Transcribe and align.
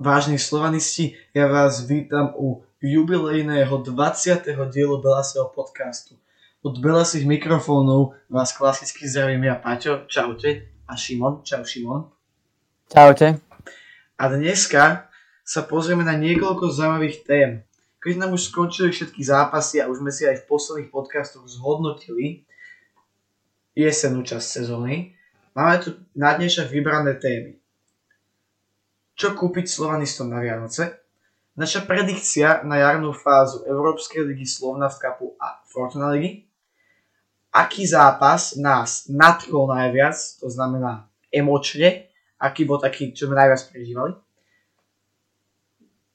Vážni 0.00 0.40
slovanisti, 0.40 1.12
ja 1.36 1.44
vás 1.44 1.84
vítam 1.84 2.32
u 2.32 2.64
jubilejného 2.80 3.84
20. 3.84 4.48
dielu 4.72 4.96
Belasého 4.96 5.52
podcastu. 5.52 6.16
Od 6.64 6.72
Belasých 6.80 7.28
mikrofónov 7.28 8.16
vás 8.32 8.56
klasicky 8.56 9.04
zdravím 9.04 9.52
ja 9.52 9.60
Paťo, 9.60 10.08
čaute, 10.08 10.72
a 10.88 10.96
Šimon, 10.96 11.44
čau 11.44 11.68
Šimon. 11.68 12.08
Čaute. 12.88 13.44
A 14.16 14.24
dneska 14.32 15.12
sa 15.44 15.68
pozrieme 15.68 16.00
na 16.00 16.16
niekoľko 16.16 16.72
zaujímavých 16.72 17.20
tém. 17.28 17.50
Keď 18.00 18.24
nám 18.24 18.32
už 18.32 18.48
skončili 18.48 18.96
všetky 18.96 19.20
zápasy 19.20 19.84
a 19.84 19.92
už 19.92 20.00
sme 20.00 20.16
si 20.16 20.24
aj 20.24 20.40
v 20.40 20.48
posledných 20.48 20.88
podcastoch 20.88 21.44
zhodnotili 21.44 22.48
jesenú 23.76 24.24
časť 24.24 24.64
sezóny, 24.64 25.12
máme 25.52 25.76
tu 25.84 25.92
na 26.16 26.32
dnešok 26.32 26.72
vybrané 26.72 27.20
témy 27.20 27.59
čo 29.20 29.36
kúpiť 29.36 29.68
Slovanistom 29.68 30.32
na 30.32 30.40
Vianoce, 30.40 30.96
naša 31.52 31.84
predikcia 31.84 32.64
na 32.64 32.80
jarnú 32.80 33.12
fázu 33.12 33.68
Európskej 33.68 34.24
ligy 34.24 34.48
Slovnaft 34.48 34.96
Cupu 34.96 35.36
a 35.36 35.60
Fortuna 35.68 36.08
ligy, 36.16 36.48
aký 37.52 37.84
zápas 37.84 38.56
nás 38.56 39.12
nadchol 39.12 39.68
najviac, 39.68 40.16
to 40.40 40.48
znamená 40.48 41.04
emočne, 41.28 42.08
aký 42.40 42.64
bol 42.64 42.80
taký, 42.80 43.12
čo 43.12 43.28
sme 43.28 43.36
najviac 43.36 43.60
prežívali. 43.68 44.16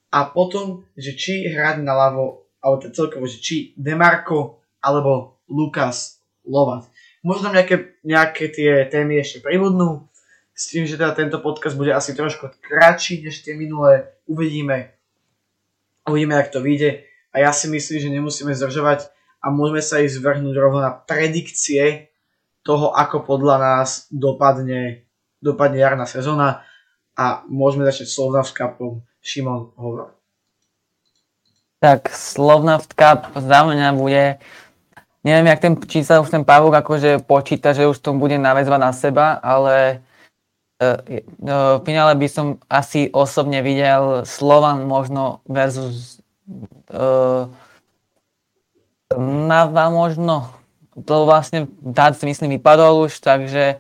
A 0.09 0.25
potom, 0.25 0.81
že 0.97 1.13
či 1.13 1.45
hrať 1.45 1.85
na 1.85 1.94
ľavo, 1.94 2.49
alebo 2.58 2.81
to 2.81 2.89
celkovo, 2.89 3.30
že 3.30 3.38
či 3.38 3.55
Demarko 3.77 4.58
alebo 4.81 5.38
Lukas 5.45 6.17
Lovat. 6.41 6.89
Možno 7.22 7.53
nejaké, 7.53 8.02
nejaké 8.02 8.49
tie 8.49 8.89
témy 8.89 9.22
ešte 9.22 9.45
pribudnú, 9.45 10.09
s 10.55 10.72
tým, 10.72 10.88
že 10.88 10.95
teda 10.95 11.12
tento 11.12 11.44
podcast 11.44 11.76
bude 11.76 11.91
asi 11.91 12.16
trošku 12.16 12.48
kratší 12.64 13.27
než 13.27 13.44
tie 13.44 13.59
minulé. 13.59 14.08
Uvidíme, 14.23 14.95
uvidíme, 16.08 16.36
jak 16.36 16.50
to 16.50 16.64
vyjde. 16.64 17.03
A 17.36 17.44
ja 17.44 17.52
si 17.52 17.67
myslím, 17.67 18.00
že 18.00 18.16
nemusíme 18.16 18.56
zdržovať 18.56 19.12
a 19.44 19.52
môžeme 19.52 19.84
sa 19.84 20.00
ísť 20.00 20.23
zvrhnúť 20.23 20.56
rovno 20.56 20.80
na 20.80 20.95
predikcie 20.95 22.08
toho, 22.64 22.95
ako 22.95 23.28
podľa 23.28 23.59
nás 23.59 24.08
dopadne, 24.08 25.03
dopadne 25.44 25.78
jarná 25.84 26.08
sezóna 26.08 26.64
a 27.19 27.44
môžeme 27.52 27.84
začať 27.84 28.08
Slovnaft 28.08 28.56
Cupom. 28.56 29.03
Šimon, 29.19 29.75
hovor. 29.75 30.16
Tak 31.84 32.14
Slovnaft 32.14 32.95
Cup 32.95 33.36
za 33.36 33.67
mňa 33.67 33.90
bude 33.97 34.40
neviem, 35.25 35.50
jak 35.50 35.59
ten 35.59 35.73
čísel 35.90 36.22
už 36.22 36.30
ten 36.30 36.45
Pavuk 36.45 36.78
akože 36.78 37.25
počíta, 37.25 37.73
že 37.73 37.90
už 37.90 37.97
to 37.97 38.14
bude 38.14 38.38
navezvať 38.38 38.80
na 38.80 38.94
seba, 38.94 39.42
ale 39.42 40.05
v 41.39 41.81
finále 41.86 42.14
by 42.17 42.28
som 42.30 42.47
asi 42.67 43.08
osobne 43.14 43.61
videl 43.61 44.25
Slovan 44.28 44.86
možno 44.86 45.41
versus 45.45 46.19
uh, 46.91 47.47
Nava 49.16 49.94
možno. 49.94 50.50
To 50.95 51.28
vlastne 51.28 51.67
dát 51.80 52.16
si 52.16 52.25
myslím 52.25 52.58
vypadol 52.58 53.08
už, 53.08 53.19
takže 53.19 53.80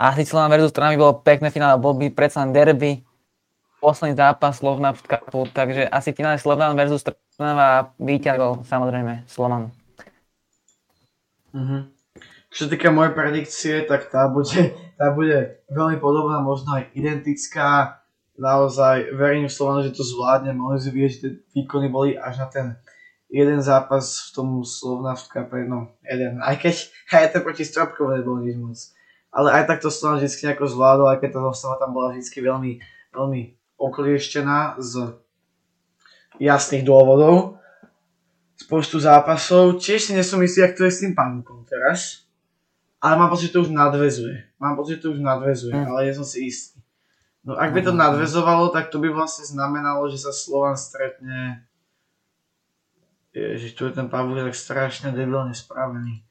asi 0.00 0.22
Slovan 0.24 0.52
versus 0.52 0.72
Trnava 0.72 0.96
by 0.96 1.00
bolo 1.00 1.14
pekné 1.20 1.48
finále, 1.52 1.76
bol 1.80 1.92
by 1.96 2.08
predsa 2.12 2.44
derby, 2.48 3.04
posledný 3.80 4.16
zápas 4.16 4.60
Slovna 4.60 4.92
v 4.92 5.00
Cupu, 5.04 5.48
takže 5.52 5.88
asi 5.88 6.12
finále 6.12 6.40
Slovan 6.40 6.76
versus 6.76 7.04
Trnava 7.36 7.92
vyťahol 8.00 8.64
samozrejme 8.64 9.24
Slovan. 9.28 9.72
Mm-hmm. 11.52 11.99
Čo 12.50 12.66
sa 12.66 12.68
týka 12.74 12.90
mojej 12.90 13.14
predikcie, 13.14 13.74
tak 13.86 14.10
tá 14.10 14.26
bude, 14.26 14.74
tá 14.98 15.14
bude 15.14 15.62
veľmi 15.70 16.02
podobná, 16.02 16.42
možno 16.42 16.74
aj 16.74 16.90
identická. 16.98 18.02
Naozaj 18.34 19.14
verím 19.14 19.46
v 19.46 19.54
Slovanu, 19.54 19.86
že 19.86 19.94
to 19.94 20.02
zvládne. 20.02 20.58
Mohli 20.58 20.78
si 20.82 20.88
vidieť, 20.90 21.10
že 21.14 21.20
tie 21.22 21.32
výkony 21.54 21.86
boli 21.86 22.18
až 22.18 22.42
na 22.42 22.48
ten 22.50 22.66
jeden 23.30 23.62
zápas 23.62 24.26
v 24.26 24.28
tom 24.34 24.48
Slovna 24.66 25.14
v 25.14 25.22
kape, 25.30 25.62
no 25.62 25.94
jeden. 26.02 26.42
Aj 26.42 26.58
keď 26.58 26.90
aj 27.14 27.38
to 27.38 27.46
proti 27.46 27.62
Stropkovu 27.62 28.18
nebolo 28.18 28.42
nič 28.42 28.58
moc. 28.58 28.78
Ale 29.30 29.54
aj 29.54 29.70
tak 29.70 29.78
to 29.78 29.94
Slovan 29.94 30.18
vždy 30.18 30.50
nejako 30.50 30.66
zvládol, 30.66 31.06
aj 31.06 31.18
keď 31.22 31.30
tá 31.38 31.40
zostava 31.54 31.78
tam 31.78 31.94
bola 31.94 32.18
vždy 32.18 32.26
veľmi, 32.34 32.72
veľmi 33.14 33.40
oklieštená 33.78 34.82
z 34.82 35.14
jasných 36.42 36.82
dôvodov 36.82 37.62
z 38.58 38.66
počtu 38.66 38.98
zápasov. 38.98 39.78
Tiež 39.78 40.10
si 40.10 40.12
nesom 40.18 40.42
istý, 40.42 40.66
ak 40.66 40.74
to 40.74 40.82
je 40.82 40.90
s 40.90 41.00
tým 41.06 41.14
pankom 41.14 41.62
teraz 41.62 42.26
ale 43.00 43.14
mám 43.16 43.32
pocit, 43.32 43.48
že 43.48 43.56
to 43.56 43.64
už 43.64 43.72
nadvezuje. 43.72 44.44
Mám 44.60 44.76
pocit, 44.76 45.00
že 45.00 45.02
to 45.08 45.10
už 45.16 45.20
nadvezuje, 45.24 45.72
mm. 45.72 45.86
ale 45.88 45.98
ja 46.06 46.12
som 46.14 46.26
si 46.28 46.46
istý. 46.46 46.78
No 47.40 47.56
ak 47.56 47.72
by 47.72 47.80
to 47.80 47.96
mm. 47.96 47.98
nadvezovalo, 47.98 48.68
tak 48.68 48.92
to 48.92 49.00
by 49.00 49.08
vlastne 49.08 49.48
znamenalo, 49.48 50.04
že 50.12 50.20
sa 50.20 50.32
Slovan 50.32 50.76
stretne... 50.76 51.64
Ježiš, 53.30 53.78
tu 53.78 53.86
je 53.86 53.94
ten 53.94 54.10
Pavlík 54.10 54.42
tak 54.42 54.58
strašne 54.58 55.14
debilne 55.14 55.54
spravený. 55.54 56.26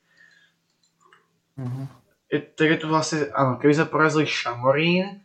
Mm-hmm. 1.56 1.86
Je, 2.28 2.40
tak 2.44 2.68
je 2.76 2.78
tu 2.84 2.92
vlastne, 2.92 3.32
áno, 3.32 3.56
keby 3.56 3.72
sa 3.72 3.88
porazili 3.88 4.28
Šamorín, 4.28 5.24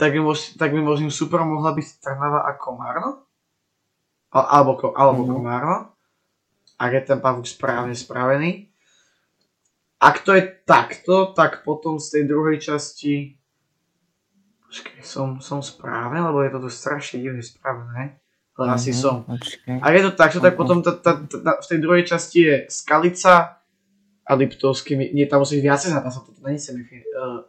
tak 0.00 0.16
by, 0.16 0.24
mož, 0.24 0.56
tak 0.56 0.72
by 0.72 0.80
možno 0.80 1.12
super 1.12 1.44
mohla 1.44 1.76
byť 1.76 2.00
Trnava 2.00 2.48
a 2.48 2.56
Komárno? 2.56 3.28
alebo, 4.32 4.76
alebo 4.92 5.24
mm-hmm. 5.24 5.34
Komárno. 5.34 5.76
Ak 6.78 6.94
je 6.94 7.02
ten 7.02 7.18
Pavúk 7.18 7.48
správne 7.48 7.96
spravený. 7.96 8.67
Ak 9.98 10.22
to 10.22 10.34
je 10.34 10.46
takto, 10.62 11.34
tak 11.34 11.66
potom 11.66 11.98
z 11.98 12.18
tej 12.18 12.24
druhej 12.30 12.58
časti 12.62 13.38
Počkej, 14.68 15.00
som, 15.00 15.40
som 15.40 15.64
správne, 15.64 16.20
lebo 16.20 16.44
je 16.44 16.52
to 16.52 16.60
tu 16.60 16.68
strašne 16.68 17.24
divne 17.24 17.40
správne. 17.40 18.20
Ale 18.52 18.64
mm-hmm, 18.68 18.76
asi 18.76 18.92
som. 18.92 19.24
Počkej. 19.24 19.80
Ak 19.80 19.92
je 19.96 20.02
to 20.04 20.12
takto, 20.12 20.38
tak 20.44 20.60
potom 20.60 20.84
ta, 20.84 20.92
ta, 20.92 21.24
ta, 21.24 21.52
v 21.56 21.66
tej 21.66 21.78
druhej 21.80 22.04
časti 22.04 22.38
je 22.44 22.54
Skalica 22.68 23.64
a 24.28 24.32
Liptovský. 24.36 24.92
Nie, 25.16 25.24
tam 25.24 25.40
musí 25.40 25.56
byť 25.56 25.64
viacej 25.64 25.90
zápasov, 25.96 26.28
toto 26.28 26.44
není 26.44 26.60
semifinále. 26.60 27.48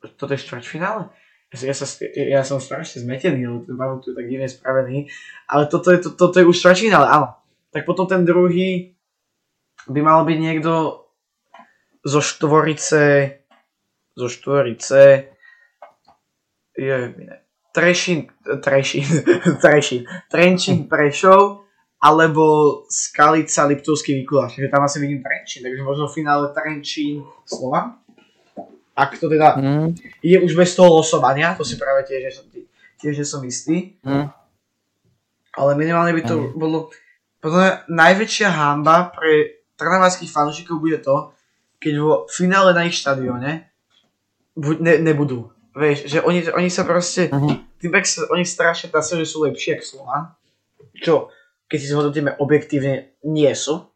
Uh, 0.00 0.08
toto 0.16 0.32
je 0.32 0.40
štvrťfinále? 0.40 1.12
Ja, 1.50 1.74
sa, 1.76 1.86
ja, 2.14 2.40
som 2.46 2.62
strašne 2.62 3.04
zmetený, 3.04 3.42
lebo 3.44 3.60
ten 3.68 3.76
tu 4.00 4.14
je 4.14 4.16
tak 4.16 4.26
divne 4.30 4.48
spravený. 4.48 5.12
Ale 5.44 5.68
toto 5.68 5.92
je, 5.92 5.98
to, 6.00 6.08
toto 6.16 6.40
je 6.40 6.48
už 6.48 6.56
štvrťfinále, 6.56 7.04
áno. 7.04 7.36
Tak 7.74 7.84
potom 7.84 8.08
ten 8.08 8.24
druhý 8.24 8.96
by 9.90 10.00
mal 10.00 10.24
byť 10.24 10.38
niekto 10.40 11.04
zo 12.04 12.20
štvorice, 12.20 13.30
zo 14.16 14.28
štvorice, 14.28 15.28
je, 16.76 17.14
Trešin, 17.72 18.26
Trešin, 18.62 19.06
Trešin, 19.62 20.02
Trenčín, 20.30 20.88
Prešov, 20.88 21.64
alebo 22.00 22.44
Skalica, 22.88 23.64
Liptovský 23.68 24.14
Mikuláš. 24.14 24.56
Takže 24.56 24.72
tam 24.72 24.82
asi 24.82 24.98
vidím 25.00 25.22
Trenčín, 25.22 25.62
takže 25.62 25.82
možno 25.82 26.08
v 26.08 26.14
finále 26.14 26.48
Trenčín, 26.56 27.22
Slovan. 27.44 28.00
Ak 28.96 29.16
to 29.20 29.28
teda 29.28 29.56
mm. 29.56 29.88
je 30.20 30.36
už 30.40 30.52
bez 30.56 30.76
toho 30.76 31.00
losovania, 31.00 31.54
to 31.54 31.64
si 31.64 31.78
práve 31.78 32.04
tiež, 32.04 32.28
že 32.28 32.32
som, 32.36 32.44
tiež 33.00 33.14
že 33.16 33.24
som 33.24 33.40
istý. 33.46 33.96
Mm. 34.02 34.28
Ale 35.56 35.70
minimálne 35.76 36.12
by 36.12 36.22
to 36.26 36.36
mm. 36.36 36.48
bolo 36.58 36.90
podľa 37.40 37.88
najväčšia 37.88 38.48
hamba 38.52 39.08
pre 39.14 39.64
trnavských 39.80 40.28
fanúšikov 40.28 40.76
bude 40.76 41.00
to, 41.00 41.32
keď 41.80 41.94
vo 41.98 42.14
finále 42.28 42.76
na 42.76 42.84
ich 42.84 43.00
štadióne 43.00 43.66
ne, 44.60 44.94
nebudú. 45.00 45.48
Vieš, 45.72 45.98
že 46.06 46.18
oni, 46.20 46.44
oni 46.52 46.68
sa 46.68 46.84
proste, 46.84 47.32
uh-huh. 47.32 47.56
sa, 48.04 48.28
oni 48.28 48.44
strašne 48.44 48.92
tá 48.92 49.00
že 49.00 49.24
sú 49.24 49.48
lepšie 49.48 49.80
ako 49.80 49.84
Slovan, 49.86 50.24
čo 51.00 51.32
keď 51.70 51.78
si 51.78 51.86
zhodnotíme 51.88 52.30
objektívne 52.42 53.14
nie 53.24 53.50
sú. 53.54 53.86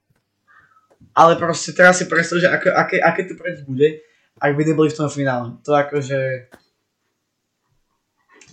Ale 1.14 1.34
proste 1.38 1.74
teraz 1.74 1.98
si 1.98 2.06
predstav, 2.06 2.42
že 2.42 2.48
ako, 2.50 2.74
aké, 2.74 2.96
aké 2.98 3.22
to 3.26 3.34
pre 3.38 3.54
nich 3.54 3.66
bude, 3.66 4.02
ak 4.38 4.54
by 4.54 4.62
neboli 4.66 4.90
v 4.90 4.98
tom 4.98 5.10
finále. 5.10 5.58
To 5.62 5.74
akože... 5.74 6.18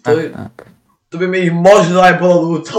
To, 0.02 0.12
to 1.14 1.16
by 1.22 1.26
mi 1.30 1.46
ich 1.46 1.54
možno 1.54 2.02
aj 2.02 2.18
bolo 2.18 2.54
ľúto. 2.54 2.78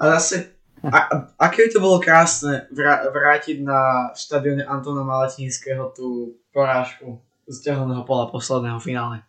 A 0.00 0.16
zase 0.16 0.51
a, 0.90 1.30
aké 1.38 1.70
to 1.70 1.78
bolo 1.78 2.02
krásne 2.02 2.66
vrá, 2.74 3.06
vrátiť 3.06 3.62
na 3.62 4.10
štadióne 4.18 4.66
Antona 4.66 5.06
Malatinského 5.06 5.94
tú 5.94 6.34
porážku 6.50 7.22
z 7.46 7.70
ťahovného 7.70 8.02
pola 8.02 8.26
posledného 8.30 8.82
finále. 8.82 9.22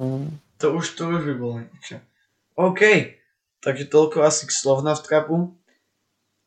Mm. 0.00 0.40
To 0.62 0.66
už, 0.80 0.96
to 0.96 1.10
už 1.12 1.22
by 1.28 1.34
bolo 1.36 1.56
niečo. 1.60 2.00
OK, 2.56 2.82
takže 3.60 3.90
toľko 3.90 4.24
asi 4.24 4.48
k 4.48 4.56
slovna 4.56 4.96
v 4.96 5.04
trapu. 5.04 5.36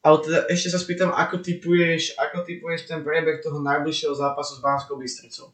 Ale 0.01 0.23
teda 0.23 0.39
ešte 0.47 0.71
sa 0.71 0.79
spýtam, 0.79 1.11
ako 1.11 1.43
typuješ, 1.43 2.15
ako 2.15 2.47
typuješ 2.47 2.87
ten 2.87 3.03
priebeh 3.03 3.43
toho 3.43 3.59
najbližšieho 3.59 4.15
zápasu 4.15 4.55
s 4.55 4.63
Banskou 4.63 4.95
Bystricou? 4.95 5.51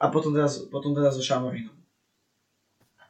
A 0.00 0.08
potom 0.08 0.32
teda, 0.32 0.48
potom 0.72 0.96
teda 0.96 1.12
so 1.12 1.20
Šamorínom. 1.20 1.76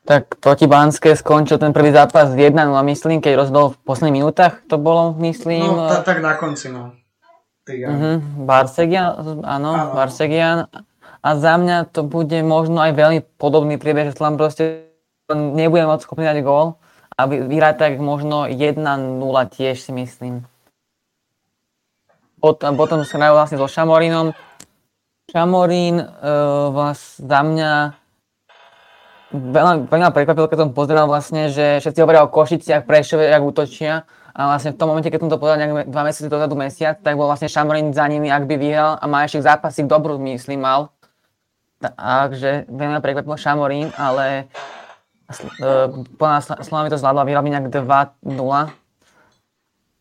Tak 0.07 0.39
proti 0.39 0.71
Banské 0.71 1.19
skončil 1.19 1.59
ten 1.59 1.75
prvý 1.75 1.91
zápas 1.91 2.31
1-0, 2.31 2.55
myslím, 2.95 3.19
keď 3.19 3.43
rozhodol 3.43 3.75
v 3.75 3.79
posledných 3.83 4.17
minútach, 4.23 4.63
to 4.71 4.79
bolo, 4.79 5.19
myslím. 5.19 5.67
No, 5.67 5.91
tak, 5.91 6.07
tak 6.07 6.19
na 6.23 6.39
konci, 6.39 6.71
no. 6.71 6.95
Uh-huh. 7.67 8.23
Barsegian, 8.47 9.43
áno, 9.43 9.75
áno. 9.75 9.95
Barsegian. 9.99 10.71
a 11.19 11.29
za 11.35 11.59
mňa 11.59 11.91
to 11.91 12.07
bude 12.07 12.39
možno 12.47 12.79
aj 12.79 12.95
veľmi 12.95 13.21
podobný 13.35 13.75
priebeh, 13.83 14.15
že 14.15 14.15
Slovan 14.15 14.39
proste 14.39 14.87
nebude 15.35 15.83
moc 15.83 15.99
schopný 16.07 16.23
dať 16.23 16.39
gól 16.47 16.79
a 17.19 17.27
vyhrať 17.27 17.75
tak 17.75 17.93
možno 17.99 18.47
1-0 18.47 18.79
tiež 19.51 19.83
si 19.83 19.91
myslím. 19.91 20.47
Potom, 22.39 22.79
potom 22.79 23.03
sa 23.03 23.19
vlastne 23.35 23.59
so 23.59 23.67
Šamorínom. 23.67 24.31
Šamorín 25.27 25.99
uh, 25.99 26.71
vás 26.71 27.19
za 27.19 27.43
mňa 27.43 27.99
veľmi, 29.39 29.87
veľmi 29.87 30.13
prekvapilo, 30.13 30.51
keď 30.51 30.59
som 30.65 30.71
pozeral 30.73 31.07
vlastne, 31.07 31.49
že 31.53 31.81
všetci 31.81 32.01
hovoria 32.03 32.25
o 32.25 32.33
Košiciach, 32.33 32.89
Prešove, 32.89 33.29
jak 33.29 33.43
útočia. 33.43 34.05
A 34.37 34.53
vlastne 34.53 34.77
v 34.77 34.79
tom 34.81 34.93
momente, 34.93 35.09
keď 35.09 35.25
som 35.25 35.33
to 35.33 35.41
povedal 35.41 35.57
nejak 35.57 35.89
dva 35.89 36.03
mesiace 36.05 36.29
dozadu 36.29 36.61
mesiac, 36.61 37.01
tak 37.01 37.17
bol 37.17 37.25
vlastne 37.25 37.49
Šamorín 37.49 37.97
za 37.97 38.05
nimi, 38.05 38.29
ak 38.29 38.45
by 38.45 38.61
vyhral 38.61 39.01
a 39.01 39.05
má 39.09 39.25
ešte 39.25 39.41
zápasy 39.41 39.89
dobrú, 39.89 40.21
myslím, 40.21 40.61
mal. 40.61 40.93
Takže 41.81 42.69
veľmi 42.69 43.01
prekvapilo 43.01 43.41
Šamorín, 43.41 43.89
ale 43.97 44.53
uh, 45.33 45.89
podľa 46.21 46.61
Slovami 46.61 46.93
to 46.93 47.01
zvládla 47.01 47.25
vyhrať 47.25 47.45
nejak 47.49 47.67
2-0 47.73 48.87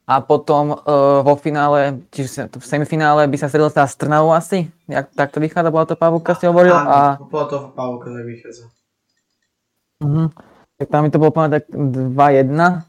a 0.05 0.21
potom 0.21 0.77
uh, 0.77 1.25
vo 1.25 1.33
finále, 1.33 2.05
čiže 2.13 2.45
v 2.53 2.65
semifinále 2.65 3.25
by 3.25 3.37
sa 3.41 3.49
stredil 3.49 3.73
sa 3.73 3.89
s 3.89 3.97
Trnavou 3.97 4.37
asi? 4.37 4.69
Jak, 4.85 5.09
tak 5.17 5.33
to 5.33 5.41
vychádza, 5.41 5.73
bola 5.73 5.89
to 5.89 5.97
Pavúka 5.97 6.37
si 6.37 6.45
hovoril? 6.45 6.77
Áno, 6.77 6.89
a... 6.93 6.99
bola 7.17 7.45
to 7.49 7.73
Pavúka, 7.73 8.13
tak 8.13 8.21
vychádza. 8.29 8.69
Uh-huh. 10.03 10.27
Tak 10.75 10.87
tam 10.91 11.07
by 11.07 11.09
to 11.11 11.21
bolo 11.21 11.31
povedať 11.31 11.63
tak 11.63 11.65
2-1. 11.71 12.83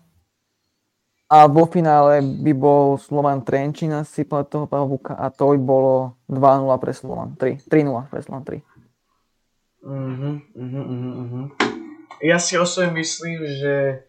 A 1.26 1.38
vo 1.50 1.66
finále 1.66 2.22
by 2.22 2.52
bol 2.54 2.94
Slovan 3.02 3.42
Trenčín 3.42 3.90
asi 3.90 4.22
podľa 4.22 4.46
toho 4.46 4.66
Pavúka 4.70 5.18
a 5.18 5.26
to 5.34 5.50
by 5.54 5.58
bolo 5.58 6.14
2-0 6.30 6.70
pre 6.78 6.92
Slovan. 6.94 7.34
3, 7.34 7.66
3-0 7.66 8.10
pre 8.10 8.20
Slovan 8.22 8.44
3. 8.46 8.62
Uh-huh, 9.86 10.38
uh-huh, 10.54 10.86
uh-huh. 10.86 11.46
Ja 12.22 12.38
si 12.38 12.54
osobne 12.58 13.02
myslím, 13.02 13.42
že 13.42 14.06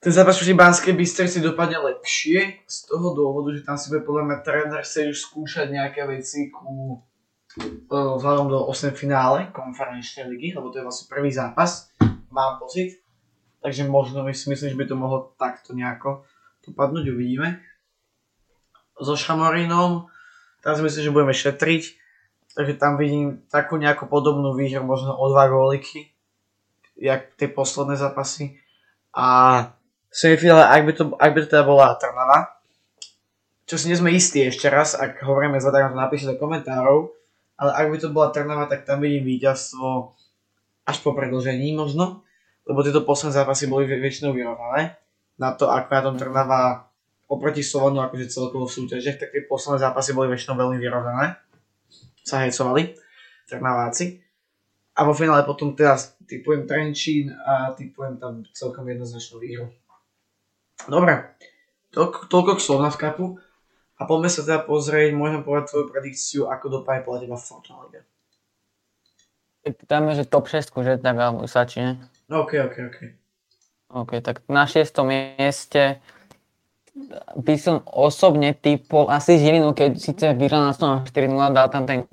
ten 0.00 0.12
zápas 0.16 0.40
proti 0.40 0.56
Banskej 0.56 0.96
Bystrici 0.96 1.44
dopadne 1.44 1.76
lepšie 1.76 2.64
z 2.64 2.78
toho 2.88 3.12
dôvodu, 3.12 3.52
že 3.52 3.68
tam 3.68 3.76
si 3.76 3.92
bude 3.92 4.00
podľa 4.08 4.24
mňa 4.24 4.38
tréner 4.40 4.80
chcieť 4.80 5.12
už 5.12 5.18
skúšať 5.28 5.68
nejaké 5.68 6.08
veci 6.08 6.48
ku 6.48 7.04
vzhľadom 7.90 8.46
do 8.46 8.58
8 8.70 8.94
finále 8.94 9.50
konferenčnej 9.50 10.30
ligy, 10.30 10.54
lebo 10.54 10.70
to 10.70 10.78
je 10.78 10.86
vlastne 10.86 11.10
prvý 11.10 11.34
zápas, 11.34 11.90
mám 12.30 12.62
pocit. 12.62 13.02
Takže 13.60 13.84
možno 13.84 14.24
my 14.24 14.32
si 14.32 14.48
myslím, 14.48 14.72
že 14.72 14.78
by 14.78 14.86
to 14.88 14.96
mohlo 14.96 15.18
takto 15.36 15.76
nejako 15.76 16.24
dopadnúť, 16.64 17.12
uvidíme. 17.12 17.60
So 18.96 19.16
Šamorínom, 19.16 20.08
teraz 20.64 20.80
myslím, 20.80 21.02
že 21.04 21.12
budeme 21.12 21.34
šetriť, 21.36 21.82
takže 22.56 22.74
tam 22.80 22.96
vidím 22.96 23.44
takú 23.52 23.76
nejakú 23.76 24.08
podobnú 24.08 24.56
výhru, 24.56 24.84
možno 24.84 25.12
o 25.12 25.24
dva 25.28 25.48
góliky, 25.48 26.12
jak 26.96 27.36
tie 27.36 27.48
posledné 27.52 28.00
zápasy. 28.00 28.56
A 29.12 29.26
semifinále, 30.08 30.64
ak 30.64 30.82
by 30.86 30.92
to, 30.96 31.04
ak 31.16 31.30
by 31.34 31.38
to 31.44 31.48
teda 31.48 31.64
bola 31.66 31.96
Trnava, 31.96 32.60
čo 33.68 33.76
si 33.76 33.92
nie 33.92 33.98
sme 33.98 34.10
istí 34.10 34.40
ešte 34.42 34.66
raz, 34.72 34.96
ak 34.96 35.20
hovoríme 35.20 35.60
tak 35.60 35.92
to 35.92 35.96
napíšte 35.96 36.32
do 36.32 36.36
komentárov, 36.40 37.19
ale 37.60 37.70
ak 37.76 37.86
by 37.92 37.96
to 38.00 38.08
bola 38.08 38.32
Trnava, 38.32 38.64
tak 38.64 38.88
tam 38.88 39.04
vidím 39.04 39.28
víťazstvo 39.28 40.16
až 40.88 40.96
po 41.04 41.12
predlžení 41.12 41.76
možno, 41.76 42.24
lebo 42.64 42.80
tieto 42.80 43.04
posledné 43.04 43.36
zápasy 43.36 43.68
boli 43.68 43.84
väčšinou 43.84 44.32
vyrovnané. 44.32 44.96
Na 45.36 45.52
to, 45.52 45.68
ako 45.68 45.88
na 45.92 46.02
tom 46.08 46.16
Trnava 46.16 46.88
oproti 47.28 47.60
Slovanu 47.60 48.00
akože 48.00 48.32
celkovo 48.32 48.64
v 48.64 48.74
súťažiach, 48.80 49.20
tak 49.20 49.28
tie 49.36 49.44
posledné 49.44 49.76
zápasy 49.76 50.16
boli 50.16 50.32
väčšinou 50.32 50.56
veľmi 50.56 50.80
vyrovnané. 50.80 51.36
Sa 52.24 52.40
hejcovali 52.42 52.96
Trnaváci. 53.44 54.24
A 54.96 55.06
vo 55.06 55.12
finále 55.12 55.44
potom 55.44 55.76
teraz 55.76 56.16
typujem 56.24 56.64
Trenčín 56.64 57.32
a 57.32 57.72
typujem 57.76 58.16
tam 58.16 58.42
celkom 58.52 58.84
jednoznačnú 58.88 59.36
výhru. 59.40 59.68
Dobre, 60.88 61.36
toľko, 61.92 62.26
toľko 62.26 62.52
k 62.56 62.64
Slovnaskapu. 62.64 63.24
A 64.00 64.08
poďme 64.08 64.32
sa 64.32 64.40
teda 64.40 64.64
pozrieť, 64.64 65.12
môžem 65.12 65.44
povedať 65.44 65.76
tvoju 65.76 65.86
predikciu, 65.92 66.40
ako 66.48 66.80
dopadne 66.80 67.04
podľa 67.04 67.28
teba 67.28 67.36
Fortuna 67.36 67.84
Liga. 67.84 68.00
Je, 69.60 69.76
že 70.16 70.24
top 70.24 70.48
6, 70.48 70.72
že 70.72 70.96
tak 70.96 71.20
stačí, 71.44 71.84
ne? 71.84 72.00
OK, 72.32 72.56
OK, 72.64 72.76
OK. 72.88 72.98
OK, 73.92 74.10
tak 74.24 74.40
na 74.48 74.64
6. 74.64 74.88
mieste 75.04 76.00
by 77.36 77.54
som 77.60 77.84
osobne 77.84 78.56
typol 78.56 79.12
asi 79.12 79.36
Žilinu, 79.36 79.76
keď 79.76 79.90
síce 80.00 80.26
vyhral 80.32 80.72
na 80.72 80.72
4-0, 81.04 81.52
dal 81.52 81.68
tam 81.68 81.84
ten 81.84 82.08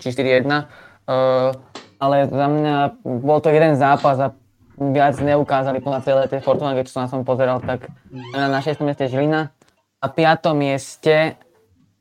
4-1, 0.00 0.48
uh, 0.48 1.52
ale 2.00 2.16
za 2.24 2.46
mňa 2.48 2.74
bol 3.04 3.38
to 3.44 3.52
jeden 3.52 3.76
zápas 3.76 4.16
a 4.16 4.32
viac 4.78 5.18
neukázali 5.18 5.82
po 5.82 5.90
celé 6.00 6.30
tej 6.30 6.40
Fortuna, 6.40 6.72
keď 6.72 6.86
som 6.88 7.04
na 7.04 7.08
som 7.10 7.26
pozeral, 7.26 7.58
tak 7.60 7.90
na 8.32 8.62
6. 8.62 8.80
mieste 8.80 9.10
Žilina. 9.10 9.57
A 9.98 10.06
5. 10.06 10.54
mieste 10.54 11.34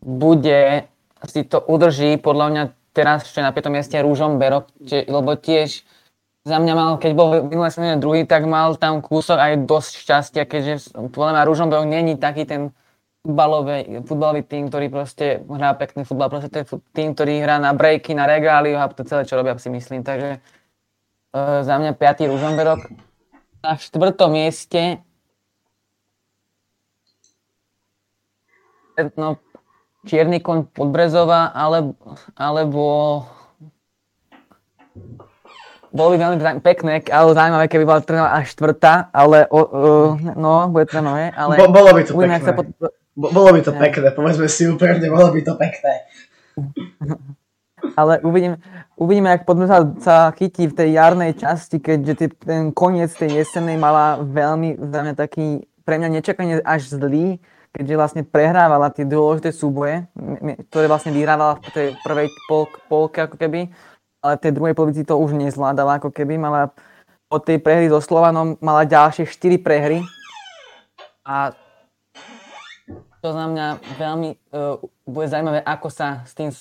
bude, 0.06 0.86
si 1.26 1.42
to 1.50 1.58
udrží 1.66 2.22
podľa 2.22 2.48
mňa 2.54 2.64
teraz 2.94 3.26
ešte 3.26 3.42
na 3.42 3.50
5. 3.50 3.74
mieste 3.74 3.98
Rúžom 3.98 4.38
Berok, 4.38 4.70
lebo 4.86 5.34
tiež 5.34 5.82
za 6.48 6.58
mňa 6.64 6.74
mal, 6.78 6.92
keď 7.02 7.12
bol 7.18 7.30
minulé 7.44 7.70
sezóne 7.74 8.00
druhý, 8.00 8.24
tak 8.24 8.48
mal 8.48 8.78
tam 8.80 9.04
kúsok 9.04 9.36
aj 9.36 9.54
dosť 9.68 9.92
šťastia, 10.06 10.44
keďže 10.48 10.96
podľa 11.12 11.32
mňa 11.36 11.48
Rúžom 11.50 11.68
Berok 11.68 11.90
není 11.90 12.16
taký 12.16 12.48
ten 12.48 12.72
futbalový, 13.28 14.08
futbalový 14.08 14.42
tým, 14.48 14.72
ktorý 14.72 14.88
proste 14.88 15.44
hrá 15.44 15.76
pekný 15.76 16.08
futbal, 16.08 16.32
proste 16.32 16.48
to 16.48 16.58
je 16.64 16.66
tým, 16.96 17.12
ktorý 17.12 17.44
hrá 17.44 17.60
na 17.60 17.76
breaky, 17.76 18.16
na 18.16 18.24
regáliu 18.24 18.80
a 18.80 18.88
to 18.88 19.04
celé, 19.04 19.28
čo 19.28 19.36
robia, 19.36 19.60
si 19.60 19.68
myslím. 19.68 20.08
Takže 20.08 20.40
uh, 20.40 21.60
za 21.68 21.76
mňa 21.76 21.92
5. 22.00 22.32
Ružomberok. 22.32 22.80
Na 23.58 23.76
štvrtom 23.76 24.32
mieste 24.32 25.04
no, 29.18 29.38
Čierny 30.08 30.40
kon 30.40 30.66
Podbrezova, 30.66 31.52
ale, 31.54 31.94
alebo 32.34 32.84
bolo 35.92 36.14
by 36.14 36.18
veľmi 36.20 36.38
pekné, 36.62 37.02
ale 37.10 37.30
zaujímavé, 37.34 37.66
keby 37.72 37.84
bola 37.88 38.02
trénová 38.04 38.30
až 38.38 38.54
štvrtá, 38.54 39.10
ale 39.10 39.48
uh, 39.50 40.14
no, 40.36 40.70
bude 40.70 40.86
trénové, 40.86 41.34
ale... 41.34 41.58
Bo, 41.58 41.72
bolo 41.72 41.90
by 41.96 42.02
to 42.06 42.14
pekné. 42.14 42.38
Sa 42.44 42.54
pod... 42.54 42.68
Bo, 43.18 43.28
bolo 43.34 43.50
by 43.56 43.62
to 43.66 43.74
ja. 43.74 43.80
pekné, 43.82 44.08
povedzme 44.14 44.48
si 44.52 44.70
úprimne, 44.70 45.08
bolo 45.10 45.34
by 45.34 45.42
to 45.42 45.54
pekné. 45.58 45.94
ale 48.00 48.22
uvidím, 48.22 48.62
uvidíme, 48.94 49.34
ak 49.34 49.46
poďme 49.50 49.66
sa, 50.02 50.30
chytí 50.38 50.70
v 50.70 50.78
tej 50.78 50.90
jarnej 50.94 51.34
časti, 51.34 51.82
keďže 51.82 52.38
ten 52.38 52.70
koniec 52.74 53.10
tej 53.14 53.42
jesenej 53.42 53.78
mala 53.82 54.22
veľmi 54.22 54.78
za 54.78 55.00
mňa 55.02 55.14
taký, 55.18 55.66
pre 55.82 55.98
mňa 55.98 56.10
nečakane 56.20 56.62
až 56.62 56.94
zlý, 56.94 57.42
keďže 57.72 57.96
vlastne 58.00 58.24
prehrávala 58.26 58.90
tie 58.90 59.06
dôležité 59.06 59.54
súboje, 59.54 60.08
ktoré 60.72 60.86
vlastne 60.90 61.14
vyhrávala 61.14 61.60
v 61.62 61.70
tej 61.72 61.88
prvej 62.02 62.28
polk, 62.50 62.72
polke 62.90 63.26
ako 63.26 63.36
keby, 63.38 63.70
ale 64.24 64.42
tej 64.42 64.52
druhej 64.56 64.74
polovici 64.74 65.06
to 65.06 65.16
už 65.16 65.38
nezvládala 65.38 66.02
ako 66.02 66.10
keby, 66.10 66.42
mala 66.42 66.74
od 67.28 67.42
tej 67.44 67.60
prehry 67.60 67.92
so 67.92 68.00
Slovanom 68.00 68.56
mala 68.64 68.88
ďalšie 68.88 69.28
4 69.28 69.60
prehry. 69.60 70.00
A 71.28 71.52
to 73.20 73.36
za 73.36 73.46
mňa 73.52 73.68
veľmi 74.00 74.30
uh, 74.32 74.80
bude 75.04 75.28
zaujímavé, 75.28 75.60
ako 75.60 75.88
sa 75.92 76.24
s 76.24 76.32
tým 76.32 76.54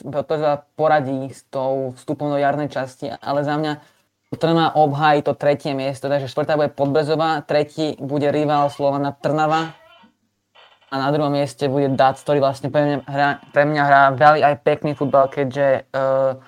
poradí 0.74 1.30
s 1.30 1.46
tou 1.46 1.94
vstupom 1.94 2.34
do 2.34 2.38
jarnej 2.40 2.66
časti, 2.66 3.14
ale 3.14 3.46
za 3.46 3.54
mňa 3.54 3.94
Trnava 4.26 4.74
obhájí 4.74 5.22
to 5.22 5.38
tretie 5.38 5.70
miesto, 5.70 6.10
takže 6.10 6.26
štvrtá 6.26 6.58
bude 6.58 6.74
Podbrezová, 6.74 7.46
tretí 7.46 7.94
bude 8.02 8.26
rival 8.34 8.68
Slovana 8.74 9.14
Trnava 9.14 9.85
a 10.86 10.94
na 10.96 11.08
druhom 11.10 11.34
mieste 11.34 11.66
bude 11.66 11.90
Dac, 11.94 12.18
ktorý 12.22 12.38
vlastne 12.38 12.70
pre 12.70 12.82
mňa 12.86 12.96
hrá, 13.06 13.28
pre 13.50 13.62
mňa 13.66 13.82
hrá 13.82 14.02
veľmi 14.14 14.40
aj 14.42 14.54
pekný 14.62 14.92
futbal, 14.94 15.26
keďže 15.26 15.90
uh, 15.90 16.38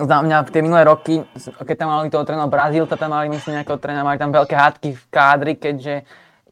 za 0.00 0.16
mňa 0.22 0.48
tie 0.48 0.62
minulé 0.64 0.86
roky, 0.86 1.20
keď 1.36 1.76
tam 1.76 1.92
mali 1.92 2.08
toho 2.08 2.24
trénera 2.24 2.48
Brazílta, 2.48 2.96
tam 2.96 3.12
mali 3.12 3.28
myslím 3.34 3.60
nejakého 3.60 3.76
trénera, 3.76 4.06
mali 4.06 4.16
tam 4.16 4.32
veľké 4.32 4.54
hádky 4.56 4.88
v 4.96 5.02
kádri, 5.12 5.52
keďže 5.60 5.94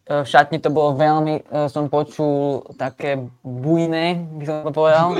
v 0.09 0.25
šatni 0.25 0.57
to 0.57 0.73
bolo 0.73 0.97
veľmi, 0.97 1.45
e, 1.45 1.69
som 1.69 1.93
počul, 1.93 2.65
také 2.81 3.21
bujné, 3.45 4.17
by 4.41 4.45
som 4.49 4.55
to 4.65 4.73
povedal. 4.73 5.13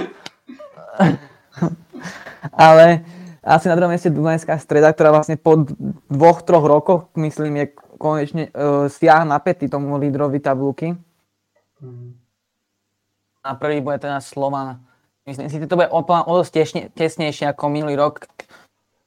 Ale 2.69 3.05
asi 3.45 3.69
na 3.69 3.77
druhom 3.77 3.93
mieste 3.93 4.09
Dunajská 4.09 4.57
streda, 4.57 4.89
ktorá 4.97 5.13
vlastne 5.13 5.37
po 5.37 5.69
dvoch, 6.09 6.41
troch 6.41 6.65
rokoch, 6.65 7.13
myslím, 7.21 7.61
je 7.61 7.67
konečne 7.99 8.55
uh, 8.55 8.87
siah 8.87 9.27
na 9.27 9.43
pety 9.43 9.67
tomu 9.67 9.99
lídrovi 9.99 10.39
tabulky. 10.39 10.95
Mm. 11.83 12.15
A 13.43 13.55
prvý 13.59 13.83
bude 13.83 13.99
teda 13.99 14.23
Slovan. 14.23 14.79
Myslím 15.27 15.51
si, 15.51 15.61
že 15.61 15.69
to 15.69 15.77
bude 15.77 15.91
o, 15.93 16.01
o 16.07 16.33
dosť 16.41 16.95
tesnejšie 16.97 17.53
ako 17.53 17.69
minulý 17.69 18.01
rok, 18.01 18.25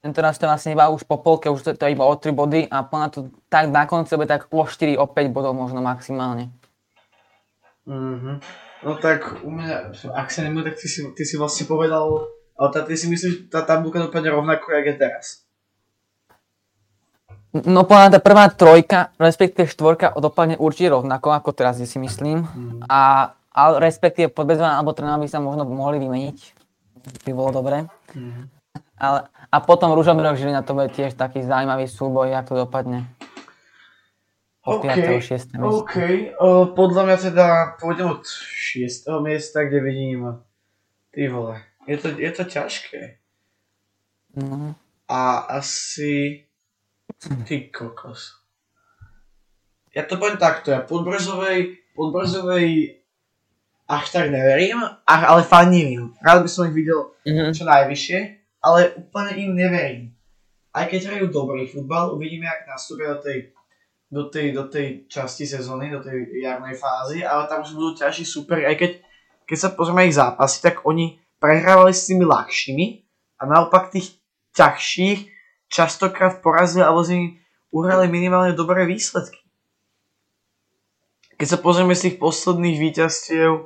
tento 0.02 0.18
raz 0.18 0.42
to 0.42 0.50
vlastne 0.50 0.74
iba 0.74 0.90
už 0.90 1.06
po 1.06 1.22
polke, 1.22 1.46
už 1.46 1.62
to, 1.62 1.70
to 1.78 1.86
je 1.86 1.94
iba 1.94 2.02
o 2.02 2.14
3 2.18 2.34
body 2.34 2.62
a 2.74 2.82
plná 2.82 3.14
to 3.14 3.30
tak 3.54 3.70
na 3.70 3.86
konci 3.86 4.18
bude 4.18 4.26
tak 4.26 4.50
o 4.50 4.66
4, 4.66 4.98
o 4.98 5.06
5 5.06 5.30
bodov 5.30 5.54
možno 5.54 5.78
maximálne. 5.86 6.50
Mm-hmm. 7.86 8.36
No 8.82 8.98
tak 8.98 9.46
u 9.46 9.50
mňa, 9.54 9.94
ak 10.18 10.28
sa 10.34 10.42
nemôžem, 10.42 10.74
tak 10.74 10.82
ty 10.82 10.88
si, 10.90 11.06
ty 11.14 11.22
si 11.22 11.38
vlastne 11.38 11.70
povedal 11.70 12.34
Ale 12.62 12.70
tá, 12.70 12.86
ty 12.86 12.94
si 12.94 13.10
myslíš, 13.10 13.32
že 13.34 13.40
tá 13.50 13.66
tabulka 13.66 13.98
dopadne 13.98 14.30
rovnako, 14.34 14.70
jak 14.70 14.86
je 14.86 14.96
teraz? 15.02 15.26
No 17.52 17.84
podľa 17.84 18.16
tá 18.16 18.20
prvá 18.24 18.48
trojka, 18.48 19.12
respektíve 19.20 19.68
štvorka 19.68 20.16
dopadne 20.16 20.56
určite 20.56 20.96
rovnako, 20.96 21.36
ako 21.36 21.52
teraz 21.52 21.84
si 21.84 22.00
myslím. 22.00 22.48
A, 22.88 23.34
a 23.52 23.62
respektíve 23.76 24.32
podbezvaná 24.32 24.80
alebo 24.80 24.96
tréner 24.96 25.20
by 25.20 25.28
sa 25.28 25.44
možno 25.44 25.68
mohli 25.68 26.00
vymeniť. 26.00 26.38
By 27.28 27.32
bolo 27.36 27.52
dobré. 27.52 27.92
Mm. 28.16 28.48
Ale, 29.02 29.28
a 29.52 29.58
potom 29.60 29.92
Ružomberok 29.92 30.40
Žilina 30.40 30.64
to 30.64 30.78
bude 30.78 30.94
tiež 30.96 31.18
taký 31.20 31.44
zaujímavý 31.44 31.92
súboj, 31.92 32.32
ako 32.40 32.50
to 32.56 32.60
dopadne. 32.64 33.10
Od 34.62 34.78
OK, 34.78 34.86
5. 34.86 35.20
6. 35.20 35.58
miesta. 35.58 35.58
OK. 35.58 35.96
Uh, 36.38 36.70
podľa 36.78 37.04
mňa 37.10 37.18
teda 37.34 37.48
pôjdem 37.82 38.14
od 38.14 38.24
6. 38.24 39.10
miesta, 39.26 39.66
kde 39.66 39.80
vidím, 39.82 40.38
ty 41.10 41.26
vole, 41.28 41.66
je 41.90 41.98
to, 41.98 42.14
je 42.14 42.32
to 42.32 42.44
ťažké. 42.46 43.18
No. 44.38 44.78
A 45.10 45.50
asi, 45.58 46.46
ty 47.46 47.70
kokos. 47.70 48.40
Ja 49.92 50.08
to 50.08 50.16
poviem 50.16 50.40
takto, 50.40 50.72
ja 50.72 50.80
podbrzovej, 50.80 51.92
podbrzovej 51.92 53.00
až 53.92 54.06
tak 54.08 54.32
neverím, 54.32 54.80
ale 55.04 55.44
fandím 55.44 55.88
im. 55.92 56.06
Rád 56.24 56.48
by 56.48 56.50
som 56.50 56.64
ich 56.72 56.76
videl 56.76 57.12
Mhm. 57.28 57.52
čo 57.52 57.68
najvyššie, 57.68 58.20
ale 58.64 58.96
úplne 58.96 59.32
im 59.36 59.52
neverím. 59.52 60.16
Aj 60.72 60.88
keď 60.88 61.12
hrajú 61.12 61.28
dobrý 61.28 61.68
futbal, 61.68 62.16
uvidíme, 62.16 62.48
ak 62.48 62.64
nastúpia 62.72 63.12
do 63.12 63.20
tej, 63.20 63.52
do 64.08 64.24
tej, 64.32 64.48
do 64.56 64.64
tej 64.72 64.88
časti 65.12 65.44
sezóny, 65.44 65.92
do 65.92 66.00
tej 66.00 66.40
jarnej 66.40 66.80
fázy, 66.80 67.28
ale 67.28 67.52
tam 67.52 67.68
už 67.68 67.76
budú 67.76 68.00
ťažší 68.00 68.24
super, 68.24 68.64
aj 68.64 68.80
keď, 68.80 68.92
keď 69.44 69.58
sa 69.60 69.70
pozrieme 69.76 70.08
ich 70.08 70.16
zápasy, 70.16 70.64
tak 70.64 70.88
oni 70.88 71.20
prehrávali 71.44 71.92
s 71.92 72.08
tými 72.08 72.24
ľahšími 72.24 72.86
a 73.40 73.44
naopak 73.44 73.92
tých 73.92 74.16
ťažších 74.56 75.31
častokrát 75.72 76.44
porazili 76.44 76.84
alebo 76.84 77.02
z 77.02 77.10
nimi 77.16 77.28
uhrali 77.72 78.12
minimálne 78.12 78.52
dobré 78.52 78.84
výsledky. 78.84 79.40
Keď 81.40 81.48
sa 81.48 81.58
pozrieme 81.58 81.96
z 81.96 82.12
tých 82.12 82.16
posledných 82.22 82.78
víťazstiev, 82.78 83.66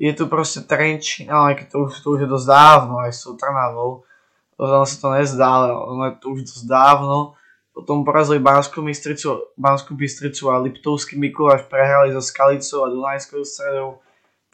je 0.00 0.12
tu 0.16 0.24
proste 0.32 0.64
Trenčín, 0.64 1.28
ale 1.28 1.52
keď 1.52 1.76
to 1.76 1.76
už, 1.84 2.00
to 2.00 2.08
už 2.16 2.20
je 2.24 2.28
dosť 2.32 2.46
dávno, 2.48 3.04
aj 3.04 3.12
s 3.12 3.20
tou 3.28 3.36
Trnavou. 3.36 4.08
Ono 4.56 4.88
sa 4.88 4.96
to 4.96 5.08
nezdá, 5.12 5.44
ale 5.44 5.68
ono 5.76 6.02
je 6.08 6.14
to 6.16 6.26
už 6.32 6.40
dosť 6.48 6.64
dávno. 6.64 7.36
Potom 7.76 8.00
porazili 8.08 8.40
Banskú 8.40 8.80
Bystricu, 8.80 9.52
Banskú 9.60 9.92
Bystricu 9.92 10.48
a 10.48 10.60
Liptovský 10.64 11.20
Mikuláš, 11.20 11.68
prehrali 11.68 12.16
so 12.16 12.24
Skalicou 12.24 12.88
a 12.88 12.92
Dunajskou 12.92 13.44
stredou, 13.44 14.00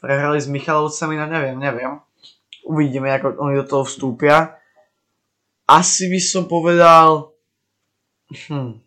prehrali 0.03 0.43
s 0.43 0.51
Michalovcami, 0.51 1.15
no 1.15 1.25
neviem, 1.31 1.55
neviem. 1.55 1.95
Uvidíme, 2.67 3.07
ako 3.15 3.39
oni 3.39 3.55
do 3.55 3.65
toho 3.65 3.83
vstúpia. 3.87 4.59
Asi 5.67 6.07
by 6.07 6.19
som 6.23 6.47
povedal, 6.47 7.35
hm, 8.31 8.79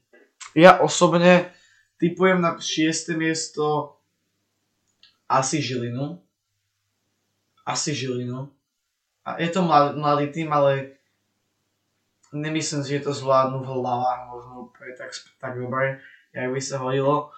ja 0.56 0.80
osobne 0.80 1.52
typujem 2.00 2.40
na 2.40 2.56
6. 2.56 3.12
miesto 3.20 3.96
asi 5.28 5.60
Žilinu. 5.60 6.18
Asi 7.68 7.92
Žilinu. 7.92 8.48
A 9.22 9.36
je 9.38 9.52
to 9.52 9.62
mladý, 9.62 10.00
mladý 10.00 10.26
tým, 10.32 10.48
ale 10.50 10.96
nemyslím 12.32 12.82
si, 12.82 12.96
že 12.96 13.06
to 13.06 13.12
zvládnu 13.12 13.62
v 13.62 13.70
hlavách 13.70 14.20
možno 14.32 14.52
úplne 14.72 14.96
tak, 14.96 15.10
tak 15.38 15.52
dobre, 15.60 16.00
jak 16.32 16.48
by 16.48 16.60
sa 16.64 16.80
hodilo. 16.80 17.30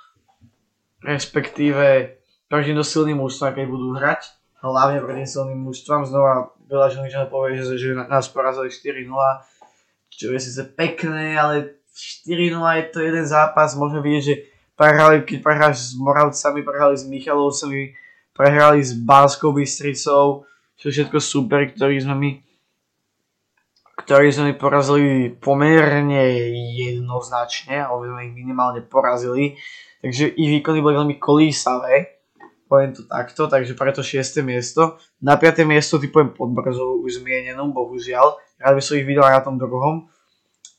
Respektíve 1.03 2.17
každým 2.47 2.79
do 2.79 2.87
silným 2.87 3.19
mužstvom, 3.19 3.59
keď 3.59 3.67
budú 3.67 3.89
hrať. 3.99 4.29
Hlavne 4.63 5.03
proti 5.03 5.27
silným 5.27 5.59
mužstvom. 5.67 6.07
Znova 6.07 6.55
veľa 6.71 6.89
že 7.11 7.27
povie, 7.27 7.59
že, 7.59 7.77
že 7.77 7.99
nás 7.99 8.31
porazili 8.31 8.71
4-0, 8.71 9.11
čo 10.09 10.31
je 10.31 10.39
síce 10.39 10.63
pekné, 10.79 11.35
ale 11.35 11.83
4-0 11.93 12.63
je 12.63 12.85
to 12.95 12.99
jeden 13.03 13.27
zápas. 13.27 13.75
Môžeme 13.75 14.07
vidieť, 14.07 14.25
že 14.25 14.35
prehrali, 14.79 15.27
keď 15.27 15.39
prehráš 15.43 15.93
s 15.93 15.99
Moravcami, 15.99 16.63
prehrali 16.63 16.95
s 16.95 17.05
Michalovcami, 17.05 17.99
prehrali 18.33 18.81
s 18.81 18.95
Banskou 18.95 19.51
Bystricou, 19.51 20.47
čo 20.79 20.85
je 20.89 20.95
všetko 20.95 21.19
super, 21.19 21.67
ktorí 21.67 21.99
sme 22.01 22.15
my 22.15 22.31
ktorí 24.03 24.35
sme 24.35 24.59
porazili 24.59 25.31
pomerne 25.31 26.27
jednoznačne, 26.75 27.87
alebo 27.87 28.09
sme 28.09 28.33
ich 28.33 28.35
minimálne 28.35 28.83
porazili. 28.83 29.55
Takže 30.03 30.35
ich 30.35 30.51
výkony 30.59 30.83
boli 30.83 30.99
veľmi 30.99 31.17
kolísavé, 31.23 32.22
poviem 32.73 32.97
to 32.97 33.05
takto, 33.05 33.53
takže 33.53 33.77
preto 33.77 34.01
6. 34.01 34.41
miesto. 34.41 34.97
Na 35.21 35.37
5. 35.37 35.69
miesto 35.69 36.01
typujem 36.01 36.33
Podbrzovú 36.33 37.05
už 37.05 37.21
zmienenú, 37.21 37.69
bohužiaľ. 37.69 38.41
Rád 38.57 38.81
by 38.81 38.83
som 38.83 38.97
ich 38.97 39.05
videl 39.05 39.21
aj 39.29 39.37
na 39.37 39.43
tom 39.45 39.61
druhom, 39.61 40.09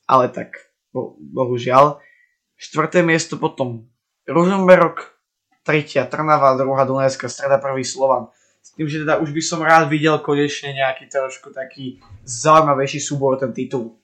ale 0.10 0.34
tak, 0.34 0.74
bo, 0.90 1.14
bohužiaľ. 1.22 2.02
4. 2.58 3.06
miesto 3.06 3.38
potom 3.38 3.86
Ružomberok, 4.26 5.14
3. 5.70 6.10
Trnava, 6.10 6.58
2. 6.58 6.66
Dunajská 6.66 7.30
streda, 7.30 7.62
1. 7.62 7.86
Slovan. 7.86 8.34
S 8.66 8.74
tým, 8.74 8.90
že 8.90 9.06
teda 9.06 9.22
už 9.22 9.30
by 9.30 9.42
som 9.46 9.62
rád 9.62 9.86
videl 9.86 10.18
konečne 10.18 10.74
nejaký 10.74 11.14
trošku 11.14 11.54
taký 11.54 12.02
zaujímavejší 12.26 12.98
súbor 12.98 13.38
ten 13.38 13.54
titul. 13.54 14.02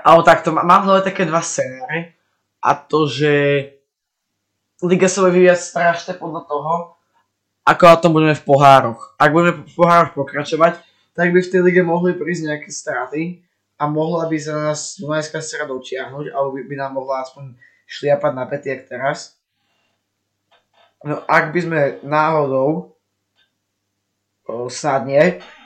Ale 0.00 0.24
takto, 0.24 0.48
má- 0.48 0.64
mám 0.64 0.80
v 0.80 0.86
hlave 0.88 1.02
také 1.04 1.28
dva 1.28 1.44
scenáre. 1.44 2.16
A 2.64 2.72
to, 2.72 3.04
že 3.04 3.32
Liga 4.84 5.08
sa 5.08 5.24
bude 5.24 5.40
vyvíjať 5.40 5.60
strašne 5.64 6.12
podľa 6.20 6.44
toho, 6.44 6.72
ako 7.64 7.82
na 7.88 7.96
tom 7.96 8.12
budeme 8.12 8.36
v 8.36 8.44
pohároch. 8.44 9.16
Ak 9.16 9.32
budeme 9.32 9.64
v 9.64 9.72
pohároch 9.72 10.12
pokračovať, 10.12 10.84
tak 11.16 11.32
by 11.32 11.40
v 11.40 11.50
tej 11.50 11.60
lige 11.64 11.80
mohli 11.80 12.12
prísť 12.12 12.52
nejaké 12.52 12.68
straty 12.68 13.40
a 13.80 13.88
mohla 13.88 14.28
by 14.28 14.36
sa 14.36 14.52
nás 14.52 15.00
Dunajská 15.00 15.40
strada 15.40 15.72
dotiahnuť, 15.72 16.28
alebo 16.28 16.60
by, 16.60 16.62
by 16.68 16.74
nám 16.76 16.92
mohla 17.00 17.24
aspoň 17.24 17.56
šliapať 17.88 18.32
na 18.36 18.44
pety, 18.44 18.68
jak 18.68 18.82
teraz. 18.84 19.40
No 21.00 21.24
ak 21.24 21.56
by 21.56 21.60
sme 21.64 21.80
náhodou 22.04 22.92
o, 24.44 24.68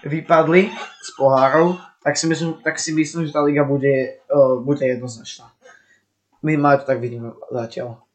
vypadli 0.07 0.71
z 1.03 1.11
pohárov, 1.19 1.75
tak 2.07 2.15
si 2.15 2.31
myslím, 2.31 2.63
tak 2.63 2.79
si 2.79 2.95
myslím 2.95 3.27
že 3.27 3.35
tá 3.35 3.43
liga 3.43 3.67
bude, 3.67 4.23
o, 4.31 4.63
bude 4.63 4.87
jednoznačná. 4.87 5.51
Minimálne 6.47 6.87
to 6.87 6.87
tak 6.87 7.03
vidím 7.03 7.35
zatiaľ. 7.51 8.08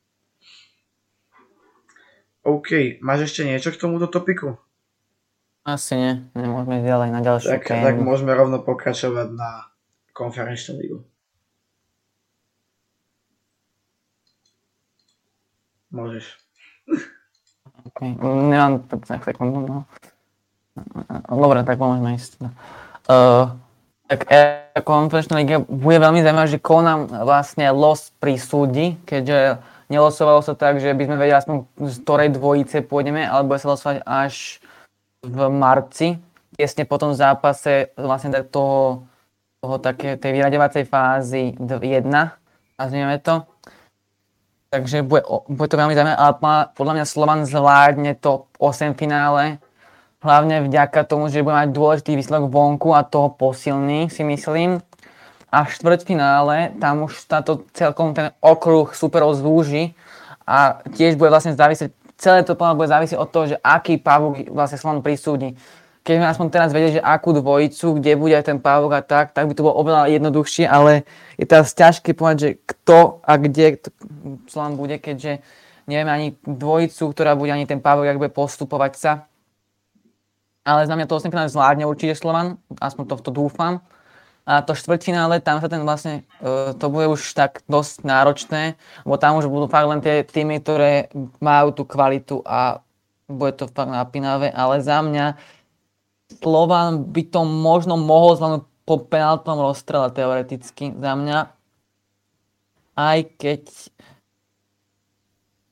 OK, 2.43 2.99
máš 2.99 3.31
ešte 3.31 3.47
niečo 3.47 3.71
k 3.71 3.79
tomuto 3.79 4.11
topiku? 4.11 4.59
Asi 5.63 5.95
nie, 5.95 6.13
nemôžeme 6.35 6.83
ďalej 6.83 7.09
na 7.15 7.23
ďalšiu 7.23 7.55
Tak, 7.55 7.63
tak 7.71 7.95
tému. 7.95 8.03
môžeme 8.03 8.35
rovno 8.35 8.59
pokračovať 8.59 9.31
na 9.31 9.71
konferenčnú 10.11 10.75
ligu. 10.75 10.99
Môžeš. 15.87 16.35
Okay. 17.95 18.11
Nemám 18.19 18.83
tak, 18.91 19.07
tak 19.07 19.23
sekundu, 19.23 19.63
no. 19.63 19.79
Dobre, 21.31 21.63
tak 21.63 21.79
môžeme 21.79 22.19
ísť. 22.19 22.43
Uh, 23.07 23.55
tak 24.11 24.27
e, 24.27 24.39
konferenčná 24.83 25.39
liga 25.39 25.63
bude 25.63 25.95
veľmi 25.95 26.19
zaujímavé, 26.19 26.47
že 26.51 26.59
koho 26.59 26.83
nám 26.83 27.07
vlastne 27.07 27.71
los 27.71 28.11
prisúdi, 28.19 28.99
keďže 29.07 29.63
nelosovalo 29.89 30.43
sa 30.43 30.53
tak, 30.53 30.79
že 30.79 30.91
by 30.91 31.03
sme 31.07 31.15
vedeli 31.19 31.35
aspoň 31.35 31.55
z 31.89 31.95
ktorej 32.03 32.29
dvojice 32.35 32.83
pôjdeme, 32.85 33.23
ale 33.23 33.47
bude 33.47 33.59
sa 33.59 33.73
losovať 33.73 33.97
až 34.03 34.63
v 35.23 35.37
marci, 35.49 36.19
tesne 36.53 36.83
po 36.85 36.99
tom 36.99 37.15
zápase 37.15 37.95
vlastne 37.95 38.29
tak 38.35 38.51
toho, 38.51 39.07
toho 39.63 39.75
také, 39.79 40.19
tej 40.19 40.31
vyraďovacej 40.35 40.83
fázy 40.85 41.55
1, 41.57 42.03
nazvieme 42.77 43.17
to. 43.23 43.47
Takže 44.73 45.05
bude, 45.05 45.21
bude 45.47 45.69
to 45.69 45.77
veľmi 45.77 45.93
zaujímavé, 45.93 46.17
ale 46.17 46.33
podľa 46.73 46.93
mňa 46.97 47.05
Slovan 47.05 47.41
zvládne 47.45 48.17
to 48.17 48.49
8 48.57 48.97
finále, 48.97 49.61
hlavne 50.23 50.65
vďaka 50.65 51.05
tomu, 51.05 51.29
že 51.29 51.45
bude 51.45 51.53
mať 51.53 51.69
dôležitý 51.69 52.17
výsledok 52.17 52.49
vonku 52.49 52.95
a 52.95 53.05
toho 53.05 53.29
posilný, 53.29 54.09
si 54.09 54.23
myslím. 54.23 54.81
A 55.53 55.69
v 55.69 55.73
štvrťfinále 55.77 56.81
tam 56.81 57.05
už 57.05 57.29
táto 57.29 57.69
celkom 57.77 58.17
ten 58.17 58.33
okruh 58.41 58.89
superov 58.97 59.37
zúži 59.37 59.93
a 60.49 60.81
tiež 60.97 61.13
bude 61.13 61.29
vlastne 61.29 61.53
závisieť, 61.53 61.93
celé 62.17 62.41
to 62.41 62.57
plán 62.57 62.73
bude 62.73 62.89
závisieť 62.89 63.21
od 63.21 63.29
toho, 63.29 63.45
že 63.53 63.61
aký 63.61 64.01
pavúk 64.01 64.49
vlastne 64.49 64.81
Slovan 64.81 65.05
prisúdi. 65.05 65.53
Keď 66.03 66.13
sme 66.19 66.27
aspoň 66.27 66.47
teraz 66.49 66.69
vedeli, 66.73 66.97
že 66.97 67.05
akú 67.05 67.31
dvojicu, 67.37 68.01
kde 68.01 68.17
bude 68.17 68.33
aj 68.33 68.49
ten 68.49 68.59
pavúk 68.59 68.91
a 68.97 69.05
tak, 69.05 69.31
tak 69.31 69.45
by 69.45 69.53
to 69.53 69.63
bolo 69.63 69.77
oveľa 69.77 70.11
jednoduchšie, 70.11 70.65
ale 70.65 71.07
je 71.37 71.45
teraz 71.45 71.71
ťažké 71.77 72.17
povedať, 72.17 72.37
že 72.41 72.49
kto 72.65 73.23
a 73.23 73.37
kde 73.37 73.79
Slovan 74.49 74.73
bude, 74.75 74.99
keďže 74.99 75.39
nevieme 75.85 76.11
ani 76.11 76.27
dvojicu, 76.43 77.13
ktorá 77.13 77.37
bude 77.37 77.53
ani 77.53 77.69
ten 77.69 77.77
pavúk, 77.77 78.09
ak 78.09 78.19
bude 78.19 78.33
postupovať 78.33 78.93
sa. 78.97 79.11
Ale 80.65 80.89
mňa 80.89 81.07
to 81.07 81.19
8 81.19 81.29
finále 81.29 81.51
zvládne 81.51 81.85
určite 81.87 82.17
Slovan, 82.17 82.59
aspoň 82.81 83.03
to, 83.13 83.15
to 83.29 83.31
dúfam. 83.31 83.79
A 84.43 84.59
to 84.59 84.75
štvrťfinále, 84.75 85.39
tam 85.39 85.63
sa 85.63 85.71
ten 85.71 85.79
vlastne, 85.87 86.27
e, 86.43 86.75
to 86.75 86.91
bude 86.91 87.15
už 87.15 87.31
tak 87.31 87.63
dosť 87.71 88.03
náročné, 88.03 88.75
lebo 89.07 89.15
tam 89.15 89.39
už 89.39 89.47
budú 89.47 89.71
fakt 89.71 89.87
len 89.87 90.03
tie 90.03 90.27
týmy, 90.27 90.59
ktoré 90.59 91.07
majú 91.39 91.71
tú 91.71 91.87
kvalitu 91.87 92.43
a 92.43 92.83
bude 93.31 93.55
to 93.55 93.71
fakt 93.71 93.87
napínavé, 93.87 94.51
ale 94.51 94.83
za 94.83 94.99
mňa 94.99 95.39
Slovan 96.43 97.13
by 97.13 97.23
to 97.29 97.47
možno 97.47 97.95
mohol 97.95 98.35
zvládnuť 98.35 98.63
po 98.83 98.95
penáltovom 98.99 99.69
rozstrele 99.69 100.11
teoreticky 100.11 100.91
za 100.91 101.13
mňa. 101.15 101.39
Aj 102.93 103.19
keď 103.39 103.61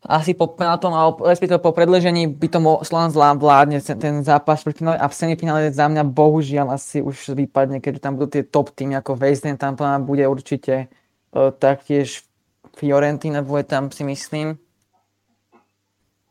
asi 0.01 0.34
po 0.34 0.50
penáltom, 0.50 0.98
alebo 0.98 1.29
respektíve 1.29 1.62
po 1.62 1.77
predležení 1.77 2.25
by 2.25 2.48
to 2.50 2.60
Slovan 2.81 3.38
vládne 3.38 3.77
ten 3.86 4.25
zápas 4.25 4.65
v 4.65 4.74
a 4.98 5.05
v 5.05 5.13
semifinále 5.13 5.70
za 5.70 5.86
mňa 5.86 6.01
bohužiaľ 6.10 6.74
asi 6.74 7.05
už 7.05 7.38
vypadne, 7.38 7.77
keďže 7.77 8.01
tam 8.01 8.17
budú 8.17 8.34
tie 8.34 8.41
top 8.41 8.74
týmy 8.74 8.98
ako 8.98 9.13
West 9.13 9.46
tam 9.62 9.77
bude 10.01 10.25
určite 10.25 10.89
uh, 11.38 11.53
taktiež 11.53 12.25
Fiorentina 12.74 13.46
bude 13.46 13.62
tam 13.62 13.93
si 13.93 14.01
myslím. 14.01 14.58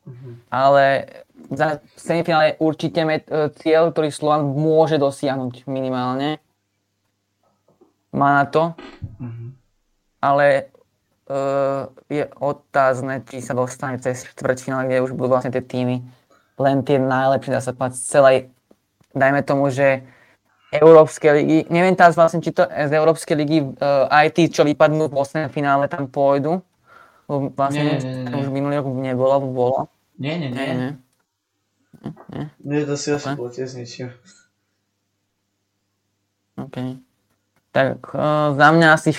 Mm-hmm. 0.03 0.33
Ale 0.51 0.83
za 1.53 1.79
semifinále 1.95 2.59
určite 2.59 3.07
met, 3.07 3.23
uh, 3.31 3.47
cieľ, 3.55 3.95
ktorý 3.95 4.11
Slovan 4.11 4.51
môže 4.51 4.99
dosiahnuť 4.99 5.63
minimálne. 5.71 6.43
Má 8.11 8.43
na 8.43 8.45
to. 8.51 8.75
Mm-hmm. 9.15 9.49
Ale 10.21 10.45
je 12.11 12.23
otázne, 12.39 13.23
či 13.27 13.39
sa 13.39 13.55
dostane 13.55 13.97
cez 14.03 14.27
štvrťfinále, 14.35 14.87
kde 14.87 15.03
už 15.03 15.15
budú 15.15 15.35
vlastne 15.35 15.53
tie 15.53 15.63
týmy 15.63 16.03
len 16.61 16.85
tie 16.85 17.01
najlepšie, 17.01 17.53
dá 17.53 17.61
sa 17.61 17.73
povedať, 17.73 17.97
z 17.97 18.03
celej, 18.05 18.37
dajme 19.17 19.41
tomu, 19.41 19.73
že 19.73 20.05
Európskej 20.71 21.31
ligy, 21.35 21.57
neviem 21.67 21.97
teraz 21.97 22.15
vlastne, 22.15 22.39
či 22.39 22.55
to 22.55 22.63
z 22.63 22.91
Európskej 22.95 23.35
ligy 23.35 23.59
uh, 23.59 24.07
aj 24.07 24.37
tí, 24.37 24.47
čo 24.47 24.63
vypadnú 24.63 25.11
v 25.11 25.15
8. 25.17 25.51
finále, 25.51 25.91
tam 25.91 26.07
pôjdu. 26.07 26.63
Vlastne 27.27 27.95
nie, 27.95 27.97
nie, 27.99 28.15
nie. 28.27 28.35
už 28.43 28.47
minulý 28.51 28.79
rok 28.79 28.87
nebolo, 28.91 29.35
bolo. 29.51 29.79
Nie, 30.19 30.39
nie, 30.39 30.51
nie. 30.51 30.63
nie, 30.63 30.75
nie. 30.75 30.91
nie. 32.31 32.43
nie 32.63 32.79
to 32.87 32.95
si 32.95 33.11
asi 33.11 33.35
okay. 33.35 33.67
s 33.67 33.73
ničím. 33.75 34.07
OK. 36.59 36.99
Tak 37.71 38.11
uh, 38.15 38.55
za 38.55 38.67
mňa 38.71 38.87
asi 38.95 39.15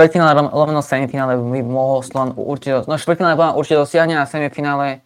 štvrtfinále 0.00 0.32
lomeno 0.56 0.80
semifinále 0.80 1.36
by 1.36 1.60
mohol 1.60 2.00
Slovan 2.00 2.32
určite, 2.32 2.88
no 2.88 2.96
štvrtfinále 2.96 3.52
určite 3.52 3.84
dosiahne 3.84 4.16
a 4.16 4.24
semifinále 4.24 5.04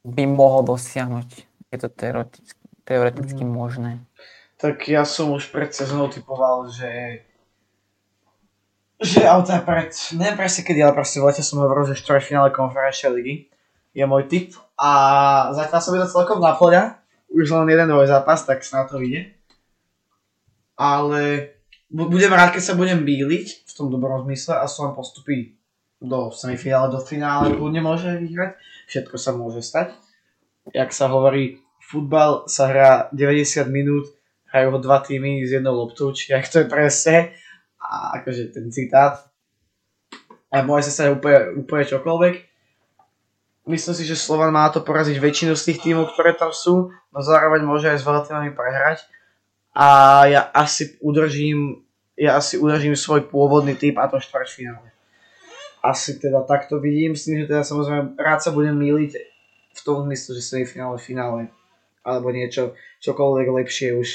by 0.00 0.24
mohol 0.24 0.64
dosiahnuť. 0.64 1.28
Je 1.68 1.76
to 1.76 1.92
teoreticky, 1.92 2.64
teoreticky 2.88 3.44
mm. 3.44 3.52
možné. 3.52 4.00
Tak 4.56 4.88
ja 4.88 5.04
som 5.04 5.28
už 5.36 5.52
pred 5.52 5.76
sezónou 5.76 6.08
typoval, 6.08 6.72
že 6.72 7.20
že 8.96 9.20
teda 9.20 9.60
pred, 9.60 9.92
neviem 10.16 10.40
presne 10.40 10.64
kedy, 10.64 10.80
ale 10.80 10.96
proste 10.96 11.20
v 11.20 11.28
lete 11.28 11.44
som 11.44 11.60
hovoril, 11.60 11.92
že 11.92 12.00
štvrťfinále 12.00 12.48
konferenčnej 12.56 13.12
ligy 13.12 13.34
je 13.92 14.04
môj 14.08 14.24
typ 14.24 14.56
a 14.80 14.90
zatiaľ 15.52 15.80
som 15.84 15.92
to 16.00 16.08
celkom 16.08 16.40
naplňa, 16.40 16.96
už 17.28 17.52
len 17.52 17.68
jeden 17.68 17.92
nový 17.92 18.08
zápas, 18.08 18.40
tak 18.48 18.64
sa 18.64 18.80
na 18.80 18.84
to 18.88 19.04
ide. 19.04 19.36
Ale 20.80 21.52
budem 21.90 22.32
rád, 22.32 22.56
keď 22.56 22.62
sa 22.62 22.74
budem 22.78 23.04
bíliť 23.04 23.68
v 23.68 23.72
tom 23.76 23.92
dobrom 23.92 24.24
zmysle 24.24 24.56
a 24.56 24.64
som 24.70 24.96
postupí 24.96 25.58
do 26.00 26.32
semifinále, 26.32 26.92
do 26.92 27.00
finále, 27.00 27.56
kľudne 27.56 27.80
môže 27.80 28.08
vyhrať. 28.20 28.56
Všetko 28.88 29.16
sa 29.16 29.30
môže 29.32 29.64
stať. 29.64 29.96
Jak 30.72 30.92
sa 30.92 31.08
hovorí, 31.08 31.60
futbal 31.80 32.48
sa 32.48 32.68
hrá 32.68 32.90
90 33.12 33.68
minút, 33.68 34.04
hrajú 34.52 34.76
ho 34.76 34.78
dva 34.80 35.00
týmy 35.00 35.44
s 35.44 35.52
jednou 35.52 35.76
loptou, 35.76 36.12
či 36.12 36.32
ak 36.32 36.48
to 36.48 36.64
je 36.64 36.68
presne. 36.68 37.32
A 37.80 38.20
akože 38.20 38.52
ten 38.52 38.72
citát. 38.72 39.28
A 40.48 40.64
môže 40.64 40.88
sa 40.88 41.04
stať 41.04 41.20
úplne, 41.20 41.40
úplne 41.60 41.84
čokoľvek. 41.84 42.34
Myslím 43.64 43.94
si, 43.96 44.04
že 44.04 44.16
Slovan 44.16 44.52
má 44.52 44.68
to 44.68 44.84
poraziť 44.84 45.16
väčšinu 45.16 45.52
z 45.56 45.72
tých 45.72 45.78
tímov, 45.88 46.12
ktoré 46.12 46.36
tam 46.36 46.52
sú, 46.52 46.92
no 46.92 47.18
zároveň 47.24 47.64
môže 47.64 47.88
aj 47.88 47.96
s 47.96 48.04
veľa 48.04 48.28
prehrať 48.52 49.08
a 49.74 49.86
ja 50.30 50.40
asi 50.54 50.94
udržím, 51.02 51.82
ja 52.14 52.38
asi 52.38 52.58
udržím 52.58 52.94
svoj 52.94 53.26
pôvodný 53.26 53.74
typ 53.74 53.98
a 53.98 54.06
to 54.06 54.22
štvrťfinále. 54.22 54.94
Asi 55.82 56.16
teda 56.16 56.46
takto 56.46 56.80
vidím, 56.80 57.18
s 57.18 57.26
tým, 57.26 57.44
že 57.44 57.50
teda 57.50 57.66
samozrejme 57.66 58.14
rád 58.16 58.40
sa 58.40 58.54
budem 58.54 58.78
míliť 58.78 59.12
v 59.74 59.80
tom 59.82 60.06
zmysle, 60.06 60.38
že 60.38 60.42
semifinále, 60.42 60.96
finále 61.02 61.50
alebo 62.06 62.30
niečo, 62.30 62.78
čokoľvek 63.02 63.46
lepšie 63.50 63.98
už. 63.98 64.08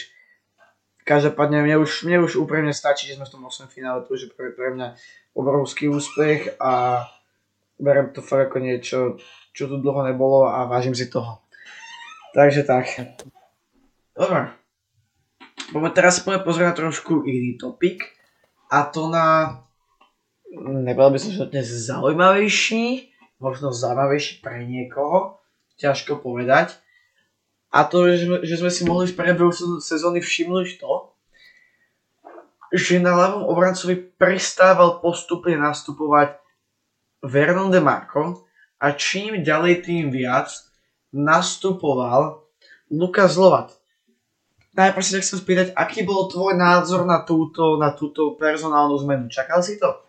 Každopádne 1.03 1.65
mne 1.65 1.81
už, 1.81 2.05
mne 2.05 2.21
už 2.23 2.37
úprimne 2.37 2.69
stačí, 2.69 3.09
že 3.09 3.17
sme 3.17 3.25
v 3.25 3.33
tom 3.33 3.41
8 3.45 3.65
finále, 3.67 4.05
to 4.05 4.13
už 4.13 4.21
je 4.25 4.29
pre, 4.29 4.53
pre 4.53 4.77
mňa 4.77 4.93
obrovský 5.33 5.89
úspech 5.89 6.61
a 6.61 7.03
berem 7.81 8.13
to 8.13 8.21
fakt 8.21 8.53
ako 8.53 8.57
niečo, 8.61 8.97
čo 9.51 9.65
tu 9.65 9.81
dlho 9.81 10.05
nebolo 10.05 10.45
a 10.45 10.69
vážim 10.69 10.93
si 10.93 11.09
toho. 11.09 11.41
Takže 12.37 12.61
tak. 12.63 12.85
Dobre. 14.13 14.58
Poďme 15.69 15.93
teraz 15.93 16.17
poďme 16.25 16.41
pozrieť 16.41 16.81
trošku 16.81 17.29
iný 17.29 17.53
topik. 17.53 18.17
A 18.73 18.89
to 18.89 19.05
na, 19.05 19.61
nepovedal 20.49 21.13
by 21.13 21.19
som, 21.21 21.29
že 21.29 21.53
dnes 21.53 21.69
zaujímavejší, 21.69 23.13
možno 23.37 23.69
zaujímavejší 23.69 24.41
pre 24.41 24.65
niekoho, 24.65 25.37
ťažko 25.77 26.25
povedať. 26.25 26.73
A 27.69 27.85
to, 27.85 28.09
že 28.09 28.25
že 28.41 28.55
sme 28.57 28.73
si 28.73 28.81
mohli 28.81 29.05
v 29.05 29.13
priebehu 29.13 29.53
sezóny 29.77 30.25
všimnúť 30.25 30.81
to, 30.81 31.13
že 32.73 32.97
na 32.97 33.13
ľavom 33.13 33.45
obrancovi 33.45 33.97
prestával 34.17 35.01
postupne 35.01 35.53
nastupovať 35.53 36.37
Vernon 37.21 37.69
de 37.69 37.81
Marco 37.81 38.45
a 38.81 38.93
čím 38.97 39.45
ďalej 39.45 39.85
tým 39.85 40.09
viac 40.09 40.49
nastupoval 41.13 42.45
Lukas 42.89 43.37
Lovat 43.37 43.78
najprv 44.79 45.03
sa 45.03 45.19
chcem 45.19 45.39
spýtať, 45.43 45.67
aký 45.75 46.07
bol 46.07 46.31
tvoj 46.31 46.55
názor 46.55 47.03
na 47.03 47.19
túto, 47.27 47.75
na 47.75 47.91
túto 47.91 48.39
personálnu 48.39 48.95
zmenu? 49.03 49.27
Čakal 49.27 49.59
si 49.59 49.75
to? 49.75 50.07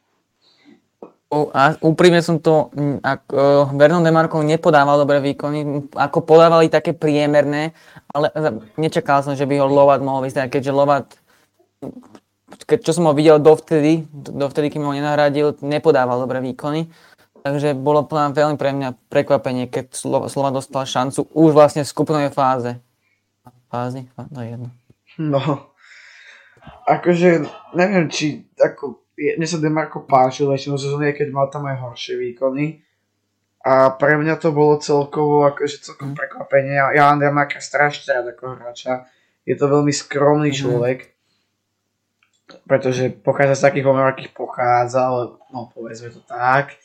A 1.30 1.78
úprimne 1.78 2.18
som 2.26 2.42
to, 2.42 2.74
ako 3.06 3.70
Vernon 3.78 4.02
Demarko 4.02 4.42
nepodával 4.42 4.98
dobré 4.98 5.22
výkony, 5.22 5.86
ako 5.94 6.26
podávali 6.26 6.66
také 6.66 6.90
priemerné, 6.90 7.70
ale 8.10 8.34
nečakal 8.74 9.22
som, 9.22 9.38
že 9.38 9.46
by 9.46 9.62
ho 9.62 9.70
Lovat 9.70 10.02
mohol 10.02 10.26
vyzerať, 10.26 10.50
keďže 10.50 10.74
Lovat, 10.74 11.06
keď, 12.66 12.78
čo 12.82 12.98
som 12.98 13.06
ho 13.06 13.14
videl 13.14 13.38
dovtedy, 13.38 14.10
dovtedy, 14.10 14.74
kým 14.74 14.82
ho 14.82 14.90
nenahradil, 14.90 15.54
nepodával 15.62 16.18
dobré 16.18 16.42
výkony. 16.42 16.90
Takže 17.46 17.78
bolo 17.78 18.04
veľmi 18.10 18.58
pre 18.58 18.74
mňa 18.74 18.98
prekvapenie, 19.06 19.70
keď 19.70 19.94
Slova 19.94 20.50
dostal 20.50 20.82
šancu 20.82 21.30
už 21.30 21.54
vlastne 21.54 21.86
v 21.86 21.92
skupnej 21.94 22.28
fáze 22.34 22.76
fázy? 23.70 24.10
No 24.34 24.42
jedno. 24.42 24.68
No, 25.18 25.40
akože 26.86 27.46
neviem, 27.78 28.10
či 28.10 28.50
ako, 28.58 29.06
mne 29.16 29.46
sa 29.46 29.58
Demarko 29.62 30.04
páčil 30.04 30.50
väčšinu 30.50 30.76
sezóny, 30.76 31.14
keď 31.14 31.28
mal 31.30 31.46
tam 31.48 31.66
aj 31.70 31.78
horšie 31.78 32.18
výkony. 32.18 32.82
A 33.60 33.92
pre 33.92 34.16
mňa 34.16 34.40
to 34.40 34.56
bolo 34.56 34.80
celkovo 34.80 35.44
akože 35.44 35.84
celkom 35.84 36.16
prekvapenie. 36.16 36.80
Ja, 36.96 37.12
mám 37.12 37.20
Demarka 37.20 37.60
strašne 37.60 38.16
rád 38.16 38.32
ako 38.32 38.56
hráča. 38.56 39.04
Je 39.44 39.52
to 39.52 39.68
veľmi 39.68 39.92
skromný 39.92 40.48
mm-hmm. 40.48 40.62
človek. 40.64 40.98
Pretože 42.64 43.12
pochádza 43.20 43.54
z 43.60 43.64
takých 43.68 43.84
pomerov, 43.86 44.16
akých 44.16 44.32
pochádza, 44.32 45.06
ale 45.06 45.36
no 45.52 45.68
povedzme 45.70 46.08
to 46.08 46.24
tak. 46.24 46.80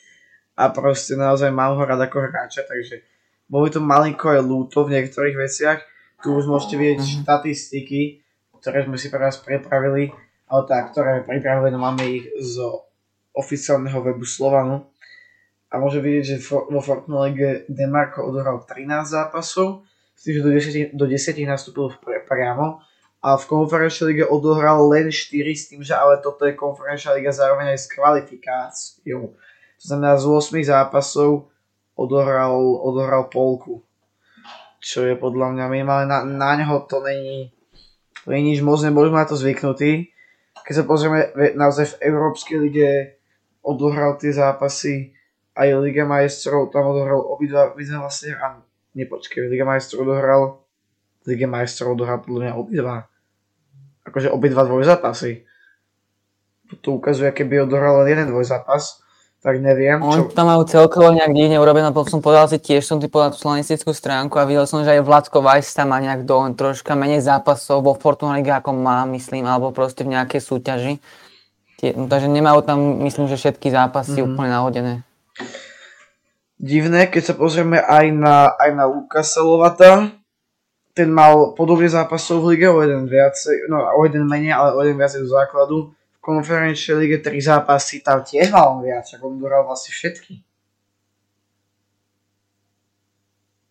A 0.52 0.68
proste 0.68 1.16
naozaj 1.16 1.48
mám 1.48 1.80
ho 1.80 1.82
rád 1.84 2.00
ako 2.04 2.28
hráča, 2.28 2.68
takže 2.68 3.00
bolo 3.48 3.72
to 3.72 3.80
malinko 3.80 4.36
aj 4.36 4.42
lúto 4.44 4.84
v 4.84 5.00
niektorých 5.00 5.36
veciach, 5.36 5.80
tu 6.26 6.34
už 6.34 6.50
môžete 6.50 6.74
vidieť 6.74 6.98
uh-huh. 6.98 7.14
štatistiky, 7.22 8.18
ktoré 8.58 8.82
sme 8.82 8.98
si 8.98 9.14
pre 9.14 9.22
vás 9.22 9.38
pripravili, 9.38 10.10
ale 10.50 10.62
tak, 10.66 10.90
ktoré 10.90 11.22
pripravili, 11.22 11.70
no 11.70 11.78
máme 11.78 12.02
ich 12.02 12.26
z 12.42 12.66
oficiálneho 13.30 14.02
webu 14.02 14.26
Slovanu. 14.26 14.90
A 15.70 15.78
môže 15.78 16.02
vidieť, 16.02 16.24
že 16.26 16.36
vo 16.50 16.82
Fortnite 16.82 17.14
League 17.14 17.46
Demarco 17.70 18.26
odohral 18.26 18.66
13 18.66 19.06
zápasov, 19.06 19.86
s 20.18 20.26
tým, 20.26 20.34
že 20.34 20.42
do 20.42 20.50
10, 20.50 20.98
do 20.98 21.06
10 21.06 21.46
nastúpil 21.46 21.94
priamo 22.26 22.82
a 23.22 23.38
v 23.38 23.44
konferenčnej 23.46 24.06
lige 24.10 24.24
odohral 24.26 24.82
len 24.90 25.14
4 25.14 25.30
s 25.54 25.70
tým, 25.70 25.86
že 25.86 25.94
ale 25.94 26.18
toto 26.18 26.42
je 26.42 26.58
konferenčná 26.58 27.14
liga 27.14 27.30
zároveň 27.30 27.76
aj 27.76 27.80
s 27.86 27.90
kvalifikáciou. 27.92 29.36
To 29.78 29.84
znamená 29.84 30.18
z 30.18 30.24
8 30.26 30.74
zápasov 30.74 31.52
odohral, 31.94 32.56
odohral 32.82 33.30
polku 33.30 33.85
čo 34.86 35.02
je 35.02 35.18
podľa 35.18 35.50
mňa 35.50 35.64
minimálne 35.66 36.06
na, 36.06 36.22
na 36.22 36.54
neho 36.54 36.78
to 36.86 37.02
není, 37.02 37.50
to 38.22 38.30
není 38.30 38.54
nič 38.54 38.62
moc, 38.62 38.78
neboli 38.86 39.10
sme 39.10 39.18
na 39.18 39.26
to 39.26 39.34
zvyknutí. 39.34 40.14
Keď 40.62 40.74
sa 40.78 40.84
pozrieme 40.86 41.34
naozaj 41.58 41.98
v 41.98 42.14
Európskej 42.14 42.56
lige 42.62 42.90
odohral 43.66 44.14
tie 44.14 44.30
zápasy, 44.30 45.10
aj 45.58 45.82
Liga 45.82 46.06
majstrov 46.06 46.70
tam 46.70 46.94
odohral 46.94 47.18
obidva, 47.18 47.74
my 47.74 47.82
sme 47.82 47.98
vlastne, 47.98 48.38
a 48.38 48.62
nepočkej, 48.94 49.50
Liga 49.50 49.66
majstrov 49.66 50.06
odohral, 50.06 50.62
Liga 51.26 51.50
majstrov 51.50 51.98
odohral 51.98 52.22
podľa 52.22 52.40
mňa 52.46 52.54
obidva. 52.54 53.10
Akože 54.06 54.30
obidva 54.30 54.62
dvojzápasy. 54.62 55.42
To 56.86 57.02
ukazuje, 57.02 57.34
keby 57.34 57.66
odohral 57.66 58.06
len 58.06 58.14
jeden 58.14 58.30
dvojzápas, 58.30 59.02
tak 59.46 59.62
neviem. 59.62 60.02
Oni 60.02 60.26
Čo... 60.26 60.34
tam 60.34 60.50
majú 60.50 60.66
celkovo 60.66 61.14
nejak 61.14 61.30
divne 61.30 61.62
urobené, 61.62 61.94
potom 61.94 62.18
som 62.18 62.18
povedal 62.18 62.50
si 62.50 62.58
tiež 62.58 62.82
som 62.82 62.98
ty 62.98 63.06
povedal 63.06 63.30
tú 63.30 63.46
slanistickú 63.46 63.94
stránku 63.94 64.42
a 64.42 64.48
videl 64.48 64.66
som, 64.66 64.82
že 64.82 64.98
aj 64.98 65.06
Vládko 65.06 65.38
Vajs 65.38 65.70
tam 65.70 65.94
má 65.94 66.02
nejak 66.02 66.26
do, 66.26 66.50
troška 66.58 66.98
menej 66.98 67.22
zápasov 67.22 67.86
vo 67.86 67.94
Fortuna 67.94 68.42
League 68.42 68.50
ako 68.50 68.74
má, 68.74 69.06
myslím, 69.06 69.46
alebo 69.46 69.70
proste 69.70 70.02
v 70.02 70.18
nejakej 70.18 70.42
súťaži. 70.42 70.94
Tie, 71.78 71.94
no, 71.94 72.10
takže 72.10 72.26
nemajú 72.26 72.66
tam, 72.66 72.98
myslím, 73.06 73.30
že 73.30 73.38
všetky 73.38 73.70
zápasy 73.70 74.18
mm-hmm. 74.18 74.34
úplne 74.34 74.50
nahodené. 74.50 74.94
Divné, 76.58 77.06
keď 77.06 77.22
sa 77.30 77.34
pozrieme 77.38 77.78
aj 77.78 78.04
na, 78.18 78.50
aj 78.50 78.70
na 78.74 78.84
Lukasa 78.90 79.46
Lovata, 79.46 80.10
ten 80.90 81.06
mal 81.06 81.54
podobne 81.54 81.86
zápasov 81.86 82.42
v 82.42 82.58
lige, 82.58 82.66
o 82.66 82.82
jeden 82.82 83.06
viacej, 83.06 83.70
no 83.70 83.78
o 83.94 84.02
jeden 84.02 84.26
menej, 84.26 84.58
ale 84.58 84.74
o 84.74 84.82
jeden 84.82 84.98
viacej 84.98 85.22
do 85.22 85.30
základu 85.30 85.94
konferenčnej 86.26 86.98
lige 86.98 87.22
3 87.22 87.38
zápasy, 87.38 88.02
tam 88.02 88.26
tiež 88.26 88.50
mal 88.50 88.82
viac, 88.82 89.06
ako 89.14 89.30
on 89.30 89.38
dohral 89.38 89.62
vlastne 89.62 89.94
všetky. 89.94 90.42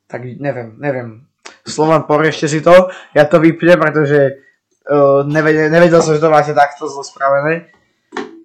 Tak 0.08 0.24
neviem, 0.40 0.80
neviem. 0.80 1.28
Slovan, 1.68 2.08
poriešte 2.08 2.48
si 2.48 2.64
to, 2.64 2.88
ja 3.12 3.28
to 3.28 3.44
vypnem, 3.44 3.76
pretože 3.76 4.40
uh, 4.88 5.28
nevedel, 5.28 5.68
nevedel 5.68 6.00
som, 6.00 6.16
že 6.16 6.24
to 6.24 6.32
máte 6.32 6.56
takto 6.56 6.88
zlo 6.88 7.04
spravené. 7.04 7.68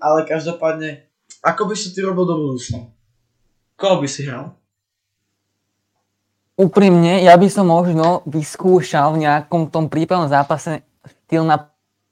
Ale 0.03 0.27
každopádne, 0.27 1.07
ako 1.45 1.71
by 1.71 1.75
si 1.79 1.95
ty 1.95 2.03
robil 2.03 2.27
do 2.27 2.35
budúcna? 2.35 2.91
Koho 3.79 4.03
by 4.03 4.09
si 4.11 4.27
hral? 4.27 4.57
Úprimne, 6.61 7.25
ja 7.25 7.37
by 7.37 7.49
som 7.49 7.69
možno 7.69 8.21
vyskúšal 8.29 9.17
v 9.17 9.25
nejakom 9.25 9.73
tom 9.73 9.89
prípadnom 9.89 10.29
zápase 10.29 10.85
štýl 11.25 11.45
na 11.49 11.71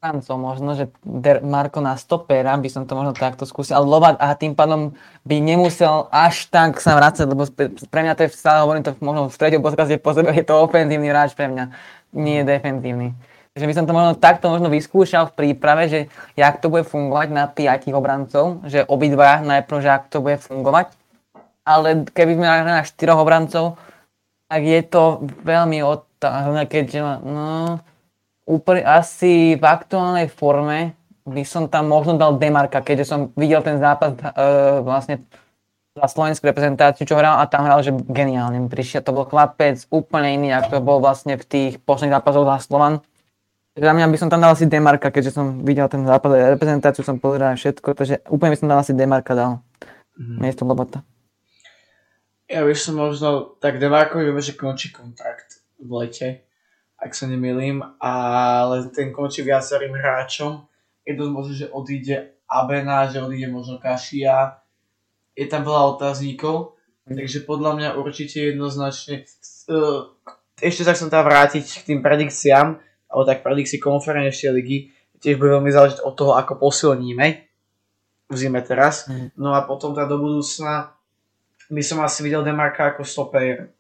Francov 0.09 0.41
možno, 0.41 0.73
že 0.73 0.89
Der 1.05 1.45
Marko 1.45 1.85
na 1.85 2.01
stopera, 2.01 2.57
by 2.57 2.69
som 2.73 2.89
to 2.89 2.97
možno 2.97 3.13
takto 3.13 3.45
skúsil, 3.45 3.77
ale 3.77 3.85
Lovat 3.85 4.17
a 4.17 4.33
tým 4.33 4.57
pádom 4.57 4.97
by 5.29 5.37
nemusel 5.37 6.09
až 6.09 6.49
tak 6.49 6.81
sa 6.81 6.97
vrácať, 6.97 7.29
lebo 7.29 7.45
pre 7.93 8.01
mňa 8.01 8.17
to 8.17 8.25
je 8.25 8.33
stále 8.33 8.65
hovorím 8.65 8.89
to 8.89 8.97
možno 9.05 9.29
v 9.29 9.37
treťom 9.37 9.61
podcaste 9.61 10.01
po 10.01 10.17
sebe, 10.17 10.33
je 10.33 10.49
to 10.49 10.65
ofenzívny 10.65 11.13
hráč 11.13 11.37
pre 11.37 11.53
mňa, 11.53 11.65
nie 12.17 12.41
je 12.41 12.49
defenzívny. 12.49 13.13
Takže 13.53 13.69
by 13.69 13.75
som 13.77 13.85
to 13.85 13.93
možno 13.93 14.13
takto 14.17 14.49
možno 14.49 14.73
vyskúšal 14.73 15.29
v 15.29 15.37
príprave, 15.37 15.93
že 15.93 16.01
jak 16.41 16.57
to 16.57 16.73
bude 16.73 16.89
fungovať 16.89 17.29
na 17.29 17.45
piatich 17.51 17.93
obrancov, 17.93 18.65
že 18.65 18.89
obidva 18.89 19.45
najprv, 19.45 19.77
že 19.85 19.91
ak 19.93 20.09
to 20.09 20.25
bude 20.25 20.41
fungovať. 20.41 20.89
Ale 21.69 22.09
keby 22.09 22.33
sme 22.39 22.49
hrali 22.49 22.65
na 22.65 22.87
štyroch 22.87 23.21
obrancov, 23.21 23.77
tak 24.49 24.65
je 24.65 24.81
to 24.89 25.21
veľmi 25.45 25.85
otázne, 25.85 26.65
keďže 26.65 27.01
no, 27.21 27.83
úplne 28.49 28.81
asi 28.81 29.61
v 29.61 29.65
aktuálnej 29.69 30.33
forme 30.33 30.97
by 31.29 31.45
som 31.45 31.69
tam 31.69 31.93
možno 31.93 32.17
dal 32.17 32.41
Demarka, 32.41 32.81
keďže 32.81 33.05
som 33.05 33.21
videl 33.37 33.61
ten 33.61 33.77
zápas 33.77 34.17
uh, 34.17 34.81
vlastne 34.81 35.21
za 35.93 36.09
slovenskú 36.09 36.49
reprezentáciu, 36.49 37.05
čo 37.05 37.19
hral 37.19 37.43
a 37.43 37.51
tam 37.51 37.69
hral, 37.69 37.85
že 37.85 37.93
geniálne 37.93 38.57
mi 38.57 38.69
prišiel. 38.71 39.05
To 39.05 39.13
bol 39.13 39.29
chlapec 39.29 39.85
úplne 39.93 40.41
iný, 40.41 40.49
ako 40.57 40.79
to 40.79 40.81
bol 40.81 40.99
vlastne 41.03 41.37
v 41.37 41.45
tých 41.45 41.73
posledných 41.83 42.17
zápasoch 42.17 42.47
za 42.49 42.57
Slovan. 42.65 42.95
Za 43.79 43.93
mňa 43.95 44.07
by 44.11 44.17
som 44.19 44.31
tam 44.31 44.43
dal 44.43 44.57
asi 44.57 44.67
Demarka, 44.67 45.13
keďže 45.13 45.37
som 45.39 45.63
videl 45.63 45.87
ten 45.91 46.03
zápas 46.07 46.35
reprezentáciu, 46.35 47.03
som 47.05 47.21
pozeral 47.21 47.55
všetko, 47.55 47.95
takže 47.95 48.25
úplne 48.27 48.55
by 48.55 48.59
som 48.59 48.69
tam 48.71 48.79
asi 48.81 48.93
Demarka 48.95 49.37
dal. 49.37 49.53
Mm. 50.19 50.39
Miesto 50.43 50.67
Lobota. 50.67 51.05
Ja 52.49 52.65
by 52.65 52.75
som 52.75 52.97
možno, 52.97 53.59
tak 53.61 53.77
Demarkovi 53.77 54.25
vieme, 54.25 54.41
že 54.41 54.57
končí 54.57 54.89
kontrakt 54.89 55.61
v 55.79 55.91
lete 56.01 56.48
ak 56.99 57.15
sa 57.15 57.31
nemýlim, 57.31 57.79
ale 58.03 58.91
ten 58.91 59.15
končí 59.15 59.47
viacerým 59.47 59.95
hráčom. 59.95 60.67
Je 61.07 61.15
dosť 61.15 61.33
možné, 61.33 61.55
že 61.55 61.67
odíde 61.71 62.17
Abena, 62.51 63.07
že 63.07 63.23
odíde 63.23 63.47
možno 63.47 63.79
Kašia. 63.79 64.59
Je 65.39 65.47
tam 65.47 65.63
veľa 65.63 65.95
otázníkov, 65.95 66.75
takže 67.07 67.47
podľa 67.47 67.73
mňa 67.79 67.89
určite 68.03 68.51
jednoznačne. 68.51 69.23
Eh, 69.71 70.01
ešte 70.59 70.83
sa 70.83 70.99
chcem 70.99 71.07
tam 71.07 71.23
vrátiť 71.23 71.87
k 71.87 71.87
tým 71.95 72.01
predikciám, 72.03 72.83
alebo 73.07 73.23
tak 73.23 73.47
predikcii 73.47 73.79
konferenčnej 73.79 74.59
ligy. 74.59 74.91
Tiež 75.23 75.39
bude 75.39 75.55
veľmi 75.55 75.71
záležiť 75.71 76.03
od 76.03 76.15
toho, 76.19 76.35
ako 76.35 76.59
posilníme 76.59 77.27
v 78.29 78.35
zime 78.35 78.61
teraz. 78.67 79.07
Mm. 79.07 79.31
No 79.39 79.55
a 79.55 79.63
potom 79.63 79.95
tá 79.95 80.03
do 80.03 80.19
budúcna 80.19 80.95
by 81.71 81.83
som 81.83 82.03
asi 82.03 82.27
videl 82.27 82.43
Demarka 82.43 82.91
ako 82.91 83.07
stopera. 83.07 83.71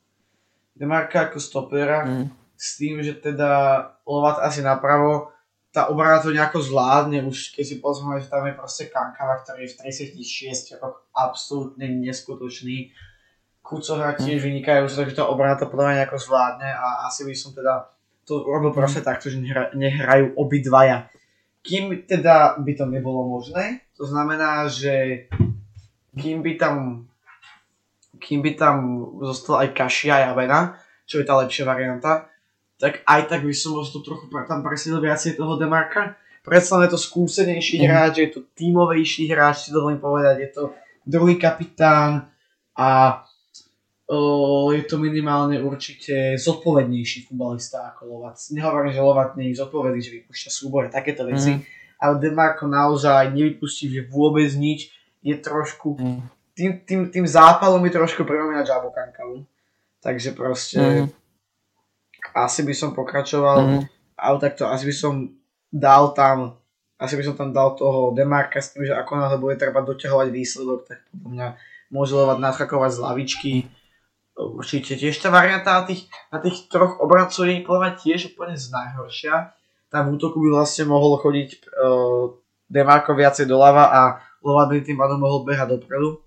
Demarka 0.79 1.27
ako 1.27 1.43
stopera. 1.43 2.07
Mm 2.07 2.48
s 2.59 2.77
tým, 2.77 2.99
že 3.07 3.15
teda 3.15 3.51
Lovat 4.03 4.43
asi 4.43 4.67
napravo, 4.67 5.31
tá 5.71 5.87
obrana 5.87 6.19
to 6.19 6.35
nejako 6.35 6.59
zvládne, 6.59 7.23
už 7.29 7.55
keď 7.55 7.65
si 7.65 7.77
pozrieme, 7.79 8.19
že 8.19 8.27
tam 8.27 8.43
je 8.51 8.59
proste 8.59 8.91
Kankava, 8.91 9.39
ktorý 9.47 9.69
je 9.69 9.79
v 9.79 9.79
36 10.19 10.83
rok 10.83 11.07
absolútne 11.15 11.87
neskutočný. 12.03 12.91
Kucohra 13.63 14.17
tiež 14.17 14.43
vynikajú, 14.43 14.91
takže 14.91 15.15
tá 15.15 15.29
obrana 15.31 15.61
to 15.61 15.71
podľa 15.71 15.85
mňa 15.87 15.97
nejako 16.03 16.19
zvládne 16.19 16.69
a 16.73 17.07
asi 17.07 17.23
by 17.29 17.35
som 17.37 17.55
teda 17.55 17.95
to 18.27 18.43
robil 18.43 18.75
proste 18.75 19.05
takto, 19.05 19.31
že 19.31 19.39
nehra, 19.39 19.71
nehrajú 19.77 20.35
obidvaja. 20.35 21.13
Kým 21.63 22.09
teda 22.09 22.59
by 22.59 22.73
to 22.75 22.85
nebolo 22.89 23.29
možné, 23.29 23.87
to 23.93 24.09
znamená, 24.09 24.67
že 24.73 25.29
kým 26.17 26.43
by 26.43 26.53
tam 26.59 26.77
kým 28.19 28.43
by 28.43 28.59
tam 28.59 28.77
zostal 29.23 29.63
aj 29.63 29.79
Kašia 29.79 30.19
a 30.19 30.23
Javena, 30.33 30.75
čo 31.07 31.23
je 31.23 31.29
tá 31.29 31.39
lepšia 31.39 31.63
varianta, 31.63 32.27
tak 32.79 33.03
aj 33.03 33.27
tak 33.27 33.43
by 33.43 33.55
som 33.55 33.75
možno 33.75 34.01
trochu 34.07 34.31
tam 34.31 34.63
presilil 34.63 35.03
viacej 35.03 35.35
toho 35.35 35.59
Demarka. 35.59 36.15
Predsa 36.47 36.81
je 36.87 36.95
to 36.95 36.99
skúsenejší 36.99 37.83
mm. 37.83 37.85
hráč, 37.85 38.15
je 38.23 38.31
to 38.39 38.41
tímovejší 38.55 39.29
hráč, 39.29 39.69
si 39.69 39.71
dovolím 39.75 39.99
povedať, 39.99 40.37
je 40.39 40.51
to 40.55 40.63
druhý 41.03 41.37
kapitán 41.37 42.31
a 42.79 43.21
o, 44.07 44.71
je 44.73 44.87
to 44.87 44.97
minimálne 44.97 45.59
určite 45.61 46.39
zodpovednejší 46.39 47.29
futbalista 47.29 47.93
ako 47.93 48.07
Lovac. 48.07 48.39
Nehovorím, 48.55 48.95
že 48.95 49.03
Lovac 49.03 49.31
nie 49.37 49.53
je 49.53 49.61
zodpovedný, 49.61 50.01
že 50.01 50.15
vypúšťa 50.23 50.51
súboje, 50.55 50.87
takéto 50.95 51.27
veci, 51.27 51.59
mm. 51.59 51.61
ale 52.01 52.15
Demarko 52.23 52.71
naozaj 52.71 53.35
nevypustí 53.35 53.91
že 53.91 54.07
vôbec 54.07 54.49
nič, 54.55 54.95
je 55.21 55.35
trošku, 55.35 55.99
mm. 55.99 56.21
tým, 56.55 56.71
tým, 56.87 57.01
tým 57.11 57.27
zápalom 57.27 57.83
mi 57.83 57.91
trošku 57.91 58.23
pripomína 58.23 58.63
Kankalu. 58.65 59.43
Takže 59.99 60.31
proste 60.31 60.79
mm 60.79 61.18
asi 62.45 62.63
by 62.63 62.75
som 62.77 62.91
pokračoval, 62.93 63.59
mm. 63.65 63.81
ale 64.19 64.37
takto 64.39 64.69
asi 64.69 64.85
by 64.85 64.95
som 64.95 65.15
dal 65.73 66.13
tam, 66.13 66.59
asi 67.01 67.15
by 67.17 67.23
som 67.25 67.35
tam 67.35 67.51
dal 67.51 67.75
toho 67.75 68.13
Demarka 68.13 68.61
s 68.61 68.75
tým, 68.75 68.87
že 68.87 68.95
ako 68.95 69.13
náhle 69.17 69.39
bude 69.41 69.57
treba 69.57 69.81
doťahovať 69.83 70.29
výsledok, 70.31 70.81
tak 70.87 70.99
podľa 71.11 71.31
mňa 71.31 71.49
môže 71.89 72.13
lovať 72.15 72.39
nadchakovať 72.39 72.91
z 72.93 72.99
lavičky. 73.01 73.53
Určite 74.39 74.95
tiež 74.95 75.19
tá 75.19 75.35
varianta 75.35 75.83
na 75.83 75.83
tých, 75.83 76.07
na 76.31 76.39
tých 76.39 76.71
troch 76.71 77.03
obrancov 77.03 77.49
je 77.49 77.67
podľa 77.67 77.99
tiež 77.99 78.37
úplne 78.37 78.55
z 78.55 78.71
najhoršia. 78.71 79.51
Tam 79.89 80.07
v 80.07 80.21
útoku 80.21 80.39
by 80.39 80.63
vlastne 80.63 80.87
mohol 80.87 81.19
chodiť 81.19 81.49
uh, 81.75 82.37
Demarko 82.69 83.17
viacej 83.17 83.49
doľava 83.49 83.89
a 83.89 84.03
Lovat 84.39 84.71
by 84.71 84.87
tým 84.87 84.95
pádom 84.95 85.19
mohol 85.19 85.43
behať 85.43 85.75
dopredu. 85.75 86.23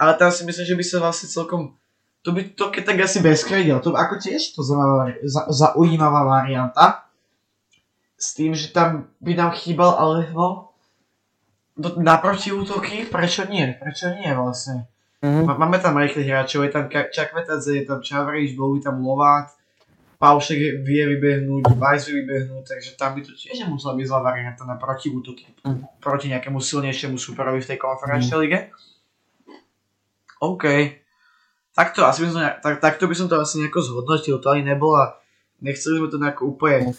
Ale 0.00 0.16
tam 0.16 0.32
si 0.32 0.42
myslím, 0.48 0.66
že 0.66 0.78
by 0.78 0.84
sa 0.84 0.96
vlastne 1.04 1.28
celkom 1.28 1.76
to 2.24 2.32
by 2.32 2.42
to 2.56 2.72
keď 2.72 2.82
tak 2.88 2.98
asi 3.04 3.20
bezkredil. 3.20 3.84
To 3.84 3.92
ako 3.92 4.16
tiež 4.16 4.56
to 4.56 4.64
zaujímavá, 4.64 5.12
zaujímavá 5.52 6.22
varianta. 6.24 7.04
S 8.16 8.32
tým, 8.32 8.56
že 8.56 8.72
tam 8.72 9.12
by 9.20 9.36
nám 9.36 9.52
chýbal 9.52 9.92
ale 10.00 10.32
no, 10.32 10.72
naproti 12.00 12.48
útoky, 12.56 13.04
prečo 13.04 13.44
nie? 13.44 13.76
Prečo 13.76 14.08
nie 14.16 14.32
vlastne? 14.32 14.88
Mm-hmm. 15.20 15.44
Máme 15.44 15.76
tam 15.84 16.00
rýchlych 16.00 16.24
hráčov, 16.24 16.64
je 16.64 16.72
tam 16.72 16.88
Čakvetadze, 16.88 17.80
je 17.80 17.84
tam 17.84 18.00
Čavriš, 18.00 18.56
bol 18.56 18.80
tam 18.80 19.04
Lovát, 19.04 19.52
Paušek 20.16 20.80
vie 20.80 21.04
vybehnúť, 21.16 21.76
Vajs 21.76 22.08
vie 22.08 22.24
vybehnúť, 22.24 22.64
takže 22.64 22.96
tam 22.96 23.12
by 23.16 23.20
to 23.20 23.36
tiež 23.36 23.68
musela 23.68 23.92
byť 23.92 24.06
zlá 24.08 24.20
varianta 24.24 24.64
na 24.64 24.80
protiútoky 24.80 25.52
mm. 25.60 26.00
proti 26.00 26.32
nejakému 26.32 26.56
silnejšiemu 26.56 27.20
superovi 27.20 27.60
v 27.60 27.68
tej 27.68 27.78
konferenčnej 27.80 28.36
mm. 28.36 28.42
lige. 28.44 28.58
OK. 30.40 30.64
Takto, 31.74 32.06
asi 32.06 32.22
by 32.22 32.28
som, 32.30 32.40
tak, 32.62 32.74
takto 32.78 33.10
by 33.10 33.14
som 33.18 33.26
to 33.26 33.34
asi 33.34 33.58
nejako 33.58 33.82
zhodnotil, 33.82 34.38
to 34.38 34.46
ani 34.46 34.62
nebola, 34.62 35.18
nechceli 35.58 35.98
sme 35.98 36.08
to 36.08 36.22
nejako 36.22 36.54
úplne 36.54 36.94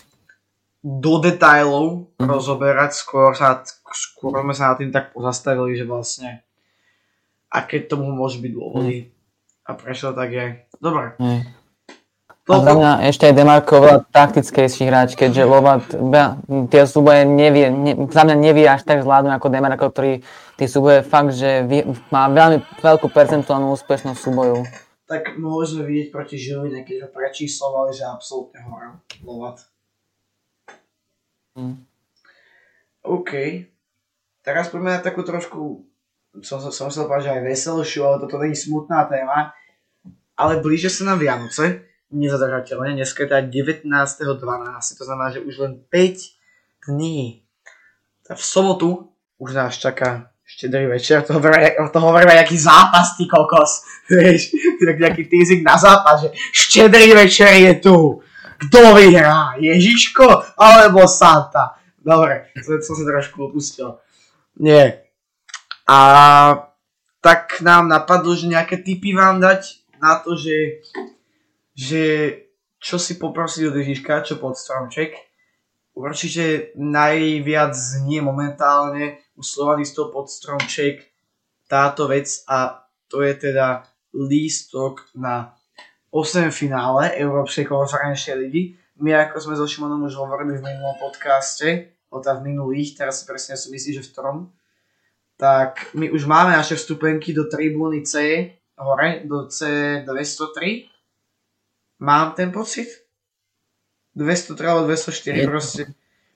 do 0.85 1.17
detajlov 1.17 2.11
mm. 2.19 2.27
rozoberať, 2.27 2.91
skôr, 2.93 3.31
sa, 3.33 3.63
skôr 3.89 4.35
sme 4.43 4.53
sa 4.53 4.69
na 4.69 4.75
tým 4.77 4.91
tak 4.91 5.15
pozastavili, 5.15 5.79
že 5.79 5.87
vlastne 5.87 6.45
aké 7.47 7.87
tomu 7.87 8.11
môže 8.11 8.43
byť 8.43 8.51
dôvody 8.51 9.07
mm. 9.07 9.09
a 9.65 9.71
prečo 9.79 10.11
tak 10.11 10.29
je. 10.29 10.45
Dobre. 10.77 11.15
Mm. 11.23 11.41
A 12.45 12.61
za 12.61 12.73
mňa 12.77 12.91
ešte 13.09 13.25
aj 13.25 13.33
Demarko 13.33 13.81
veľa 13.81 14.05
taktickejší 14.13 14.85
hráč, 14.85 15.17
keďže 15.17 15.49
Lovat 15.49 15.81
tie 16.69 16.85
súboje 16.85 17.25
nevie, 17.25 17.73
ne, 17.73 17.97
za 18.05 18.21
mňa 18.21 18.35
nevie 18.37 18.69
až 18.69 18.85
tak 18.85 19.01
zvládnuť 19.01 19.33
ako 19.33 19.47
Demarko, 19.49 19.89
ktorý 19.89 20.21
tie 20.53 20.67
súboje 20.69 21.01
fakt, 21.01 21.33
že 21.33 21.65
vie, 21.65 21.89
má 22.13 22.29
veľmi 22.29 22.61
veľkú 22.85 23.09
percentuálnu 23.09 23.73
úspešnosť 23.73 24.19
súbojov. 24.21 24.61
Tak 25.09 25.41
môžeme 25.41 25.89
vidieť 25.89 26.07
proti 26.13 26.37
Žiline, 26.37 26.85
keď 26.85 26.97
ho 27.05 27.09
prečíslovali, 27.09 27.97
že 27.97 28.05
absolútne 28.05 28.61
horel 28.61 28.93
Lovat. 29.25 29.65
Hmm. 31.57 31.81
OK. 33.01 33.65
Teraz 34.45 34.69
poďme 34.69 34.97
na 34.97 35.01
takú 35.01 35.25
trošku 35.25 35.81
som, 36.43 36.59
som 36.59 36.91
chcel 36.91 37.07
povedať, 37.07 37.31
že 37.31 37.33
aj 37.39 37.43
veselšiu, 37.47 38.01
ale 38.03 38.17
toto 38.19 38.35
není 38.41 38.57
smutná 38.57 39.07
téma. 39.07 39.55
Ale 40.35 40.59
blíže 40.59 40.91
sa 40.91 41.07
nám 41.07 41.23
Vianoce, 41.23 41.87
nezadržateľne, 42.15 42.95
dneska 42.95 43.23
je 43.23 43.29
teda 43.29 43.43
19.12., 43.43 44.97
to 44.97 45.03
znamená, 45.03 45.27
že 45.35 45.43
už 45.43 45.55
len 45.59 45.73
5 45.91 46.87
dní. 46.87 47.43
v 48.25 48.43
sobotu 48.43 49.11
už 49.37 49.53
nás 49.53 49.75
čaká 49.75 50.31
štedrý 50.45 50.87
večer, 50.87 51.21
to 51.21 51.33
hovoríme, 51.33 51.75
to 51.91 51.99
hovoríme 51.99 52.33
nejaký 52.33 52.57
zápas, 52.57 53.17
ty 53.17 53.27
kokos. 53.27 53.83
Vieš, 54.09 54.53
tak 54.79 54.97
nejaký 55.01 55.23
teasing 55.27 55.65
na 55.65 55.75
zápas, 55.77 56.21
že 56.21 56.29
štedrý 56.53 57.13
večer 57.13 57.51
je 57.59 57.73
tu. 57.81 58.21
Kto 58.55 58.95
vyhrá? 58.95 59.59
Ježiško 59.59 60.55
alebo 60.55 61.03
Santa? 61.11 61.75
Dobre, 61.99 62.55
som, 62.63 62.79
som 62.79 62.95
sa 62.95 63.03
trošku 63.03 63.51
opustil. 63.51 63.99
Nie. 64.55 65.11
A 65.83 65.97
tak 67.19 67.59
nám 67.59 67.91
napadlo, 67.91 68.31
že 68.31 68.47
nejaké 68.47 68.79
tipy 68.79 69.11
vám 69.11 69.43
dať 69.43 69.83
na 69.99 70.21
to, 70.23 70.39
že, 70.39 70.85
že 71.75 72.03
čo 72.79 72.95
si 72.95 73.19
poprosiť 73.19 73.67
od 73.67 73.75
Ježiška, 73.75 74.23
čo 74.23 74.39
pod 74.39 74.55
stromček. 74.55 75.11
Určite 75.95 76.75
najviac 76.75 77.71
znie 77.75 78.19
momentálne 78.23 79.19
u 79.35 79.43
slovanistov 79.43 80.11
pod 80.11 80.31
stromček 80.31 81.03
táto 81.67 82.07
vec 82.07 82.43
a 82.47 82.87
to 83.07 83.23
je 83.23 83.51
teda 83.51 83.83
lístok 84.15 85.07
na 85.15 85.55
8 86.11 86.51
finále 86.51 87.11
Európskej 87.19 87.67
konferenčnej 87.67 88.47
ligy. 88.47 88.63
My 89.03 89.27
ako 89.27 89.35
sme 89.43 89.59
so 89.59 89.67
Šimonom 89.67 90.07
už 90.07 90.15
hovorili 90.15 90.55
v 90.55 90.63
minulom 90.71 90.95
podcaste, 90.95 91.91
o 92.07 92.23
v 92.23 92.47
minulých, 92.47 92.95
teraz 92.95 93.19
si 93.19 93.23
presne 93.27 93.59
som 93.59 93.75
myslí, 93.75 93.99
že 93.99 94.05
v 94.07 94.11
ktorom, 94.15 94.37
tak 95.35 95.91
my 95.99 96.15
už 96.15 96.23
máme 96.23 96.55
naše 96.55 96.79
vstupenky 96.79 97.35
do 97.35 97.51
tribúny 97.51 98.07
C, 98.07 98.47
hore, 98.79 99.27
do 99.27 99.51
C203. 99.51 100.94
Mám 101.99 102.35
ten 102.35 102.51
pocit? 102.51 102.87
203 104.15 104.67
alebo 104.67 104.87
204, 104.87 105.43
proste, 105.43 105.81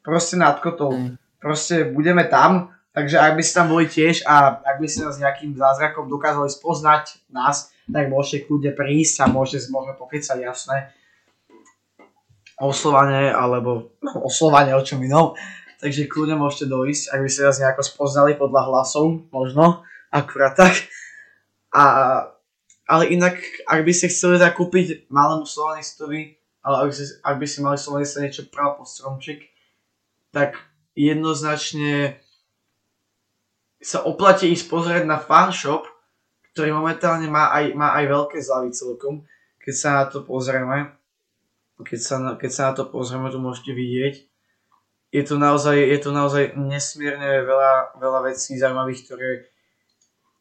proste 0.03 0.35
nad 0.35 0.59
kotou. 0.59 0.91
Mm. 0.91 1.15
Proste 1.39 1.87
budeme 1.87 2.27
tam, 2.27 2.75
takže 2.91 3.15
ak 3.15 3.39
by 3.39 3.43
ste 3.43 3.55
tam 3.55 3.67
boli 3.71 3.87
tiež 3.87 4.27
a 4.27 4.59
ak 4.59 4.83
by 4.83 4.87
ste 4.91 5.07
nás 5.07 5.15
nejakým 5.15 5.55
zázrakom 5.55 6.11
dokázali 6.11 6.51
spoznať 6.51 7.23
nás, 7.31 7.71
tak 7.87 8.11
môžete 8.11 8.51
kľudne 8.51 8.75
prísť 8.75 9.23
a 9.23 9.31
môžete, 9.31 9.71
môžeme 9.71 9.95
pokecať, 9.95 10.37
jasné. 10.43 10.91
Oslovanie, 12.59 13.31
alebo 13.31 13.95
no, 14.03 14.27
oslovanie 14.27 14.75
o 14.75 14.83
čom 14.83 14.99
inom. 14.99 15.39
Takže 15.79 16.11
kľudne 16.11 16.35
môžete 16.35 16.67
dojsť, 16.67 17.03
ak 17.15 17.19
by 17.23 17.29
ste 17.31 17.47
nás 17.47 17.57
nejako 17.63 17.83
spoznali 17.87 18.35
podľa 18.35 18.67
hlasov, 18.67 19.23
možno, 19.31 19.87
akurát 20.11 20.59
tak. 20.59 20.75
A, 21.71 21.83
ale 22.89 23.13
inak, 23.13 23.37
ak 23.69 23.85
by 23.85 23.93
ste 23.93 24.09
chceli 24.09 24.41
tak 24.41 24.57
kúpiť 24.57 25.05
malému 25.13 25.45
slovanistovi, 25.45 26.41
ale 26.65 26.75
ak, 26.83 26.89
ak 27.21 27.35
by 27.37 27.45
si 27.45 27.61
mali 27.61 27.77
slovanista 27.77 28.25
niečo 28.25 28.49
práve 28.49 28.81
po 28.81 28.85
stromček, 28.89 29.45
tak 30.33 30.57
jednoznačne 30.97 32.17
sa 33.79 34.01
oplatí 34.01 34.49
ísť 34.49 34.65
pozrieť 34.67 35.03
na 35.05 35.21
fanshop, 35.21 35.85
ktorý 36.51 36.73
momentálne 36.73 37.29
má 37.29 37.53
aj, 37.53 37.77
má 37.77 37.93
aj 37.93 38.05
veľké 38.09 38.37
zľavy 38.41 38.73
celkom, 38.73 39.23
keď 39.61 39.73
sa 39.77 39.89
na 40.01 40.05
to 40.09 40.25
pozrieme. 40.25 40.97
Keď 41.79 41.99
sa, 42.01 42.15
na, 42.19 42.31
keď 42.35 42.51
sa 42.51 42.63
na 42.67 42.73
to 42.75 42.83
pozrieme, 42.89 43.31
tu 43.31 43.39
môžete 43.39 43.71
vidieť 43.71 44.29
je 45.09 45.23
tu 45.25 45.41
naozaj, 45.41 45.73
je 45.73 45.97
tu 45.97 46.09
naozaj 46.13 46.53
nesmierne 46.53 47.41
veľa, 47.41 47.97
veľa 47.97 48.19
vecí 48.29 48.61
zaujímavých, 48.61 49.01
ktoré, 49.05 49.48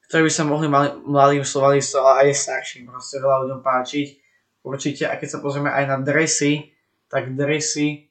ktoré 0.09 0.25
by 0.25 0.33
sa 0.33 0.45
mohli 0.49 0.73
mali, 0.73 0.89
mladým 1.05 1.45
slovalistom, 1.45 2.01
ale 2.01 2.33
aj 2.33 2.41
starším 2.49 2.89
proste 2.89 3.21
veľa 3.21 3.45
ľuďom 3.45 3.61
páčiť. 3.61 4.09
Určite, 4.65 5.05
a 5.05 5.21
keď 5.21 5.29
sa 5.37 5.39
pozrieme 5.45 5.69
aj 5.69 5.85
na 5.85 5.97
dresy, 6.01 6.73
tak 7.13 7.37
dresy 7.37 8.09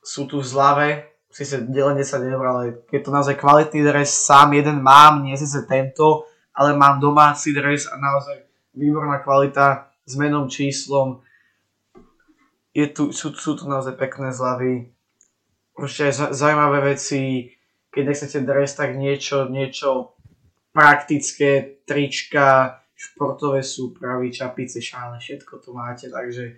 sú 0.00 0.24
tu 0.24 0.40
v 0.40 0.48
zlave, 0.48 0.88
síce 1.28 1.60
delen 1.68 2.00
10 2.00 2.24
eur, 2.24 2.44
ale 2.44 2.62
je 2.88 3.00
to 3.04 3.12
naozaj 3.12 3.36
kvalitný 3.36 3.84
dres, 3.84 4.08
sám 4.08 4.56
jeden 4.56 4.80
mám, 4.80 5.20
nie 5.20 5.36
síce 5.36 5.60
tento, 5.68 6.24
ale 6.56 6.72
mám 6.72 6.98
domáci 6.98 7.52
dres 7.52 7.84
a 7.84 8.00
naozaj 8.00 8.40
výborná 8.72 9.20
kvalita 9.20 9.92
s 10.08 10.16
menom, 10.16 10.48
číslom. 10.48 11.20
Je 12.72 12.88
tu, 12.88 13.12
sú, 13.12 13.36
sú 13.36 13.60
tu 13.60 13.68
naozaj 13.68 13.92
pekné 14.00 14.32
zľavy, 14.32 14.88
proste 15.76 16.08
aj 16.08 16.32
zaujímavé 16.32 16.96
veci, 16.96 17.52
keď 17.92 18.02
nechcete 18.08 18.38
dres, 18.40 18.72
tak 18.72 18.96
niečo, 18.96 19.52
niečo 19.52 20.16
praktické, 20.72 21.82
trička, 21.84 22.80
športové 22.94 23.62
súpravy, 23.62 24.32
čapice, 24.32 24.82
šále, 24.82 25.18
všetko 25.18 25.58
tu 25.58 25.72
máte, 25.72 26.10
takže 26.10 26.56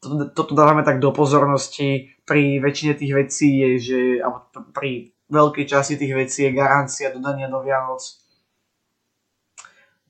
to, 0.00 0.30
toto 0.30 0.54
dávame 0.54 0.84
tak 0.84 1.00
do 1.00 1.10
pozornosti. 1.10 2.14
Pri 2.22 2.60
väčšine 2.60 2.94
tých 2.94 3.12
vecí 3.14 3.48
je, 3.58 3.70
že 3.80 4.00
alebo 4.22 4.46
pri 4.70 5.10
veľkej 5.32 5.64
časti 5.66 5.98
tých 5.98 6.14
vecí 6.14 6.46
je 6.46 6.56
garancia 6.56 7.10
dodania 7.10 7.50
do 7.50 7.64
Vianoc. 7.64 8.00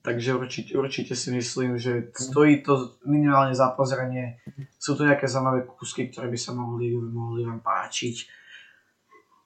Takže 0.03 0.35
určite, 0.35 0.73
určite 0.79 1.13
si 1.17 1.29
myslím, 1.35 1.77
že 1.77 2.15
stojí 2.15 2.63
to 2.63 2.97
minimálne 3.05 3.53
za 3.53 3.75
pozrenie. 3.75 4.41
Sú 4.79 4.95
tu 4.95 5.05
nejaké 5.05 5.27
zaujímavé 5.27 5.67
kúsky, 5.67 6.09
ktoré 6.09 6.31
by 6.31 6.39
sa 6.39 6.55
mohli, 6.55 6.95
mohli 6.95 7.45
vám 7.45 7.61
páčiť. 7.61 8.17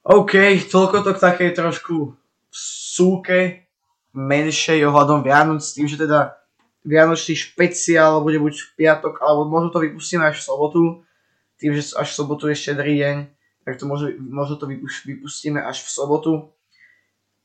OK, 0.03 0.35
toľko 0.71 0.97
to 1.03 1.11
k 1.15 1.23
takej 1.23 1.51
trošku 1.57 2.15
súke 2.93 3.62
menšej 4.12 4.85
ohľadom 4.85 5.25
Vianoc, 5.25 5.64
s 5.64 5.77
tým, 5.77 5.88
že 5.88 5.96
teda 5.96 6.37
Vianočný 6.83 7.38
špeciál 7.38 8.20
bude 8.20 8.42
buď 8.42 8.55
v 8.59 8.68
piatok, 8.77 9.22
alebo 9.22 9.46
možno 9.46 9.70
to 9.70 9.79
vypustíme 9.81 10.27
až 10.27 10.42
v 10.42 10.46
sobotu, 10.46 10.83
tým, 11.57 11.79
že 11.79 11.94
až 11.94 12.11
v 12.11 12.18
sobotu 12.18 12.51
je 12.51 12.59
štedrý 12.59 12.98
deň, 12.98 13.16
tak 13.62 13.79
to 13.79 13.87
možno, 13.87 14.11
možno 14.18 14.59
to 14.59 14.66
vypustíme 15.07 15.62
až 15.62 15.87
v 15.87 15.88
sobotu. 15.88 16.33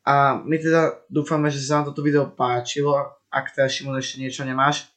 A 0.08 0.42
my 0.42 0.56
teda 0.58 1.06
dúfame, 1.06 1.54
že 1.54 1.62
sa 1.62 1.78
vám 1.78 1.94
toto 1.94 2.02
video 2.02 2.26
páčilo, 2.26 2.98
ak 3.30 3.54
teda 3.54 3.70
Šimon 3.70 4.02
ešte 4.02 4.18
niečo 4.18 4.42
nemáš. 4.42 4.90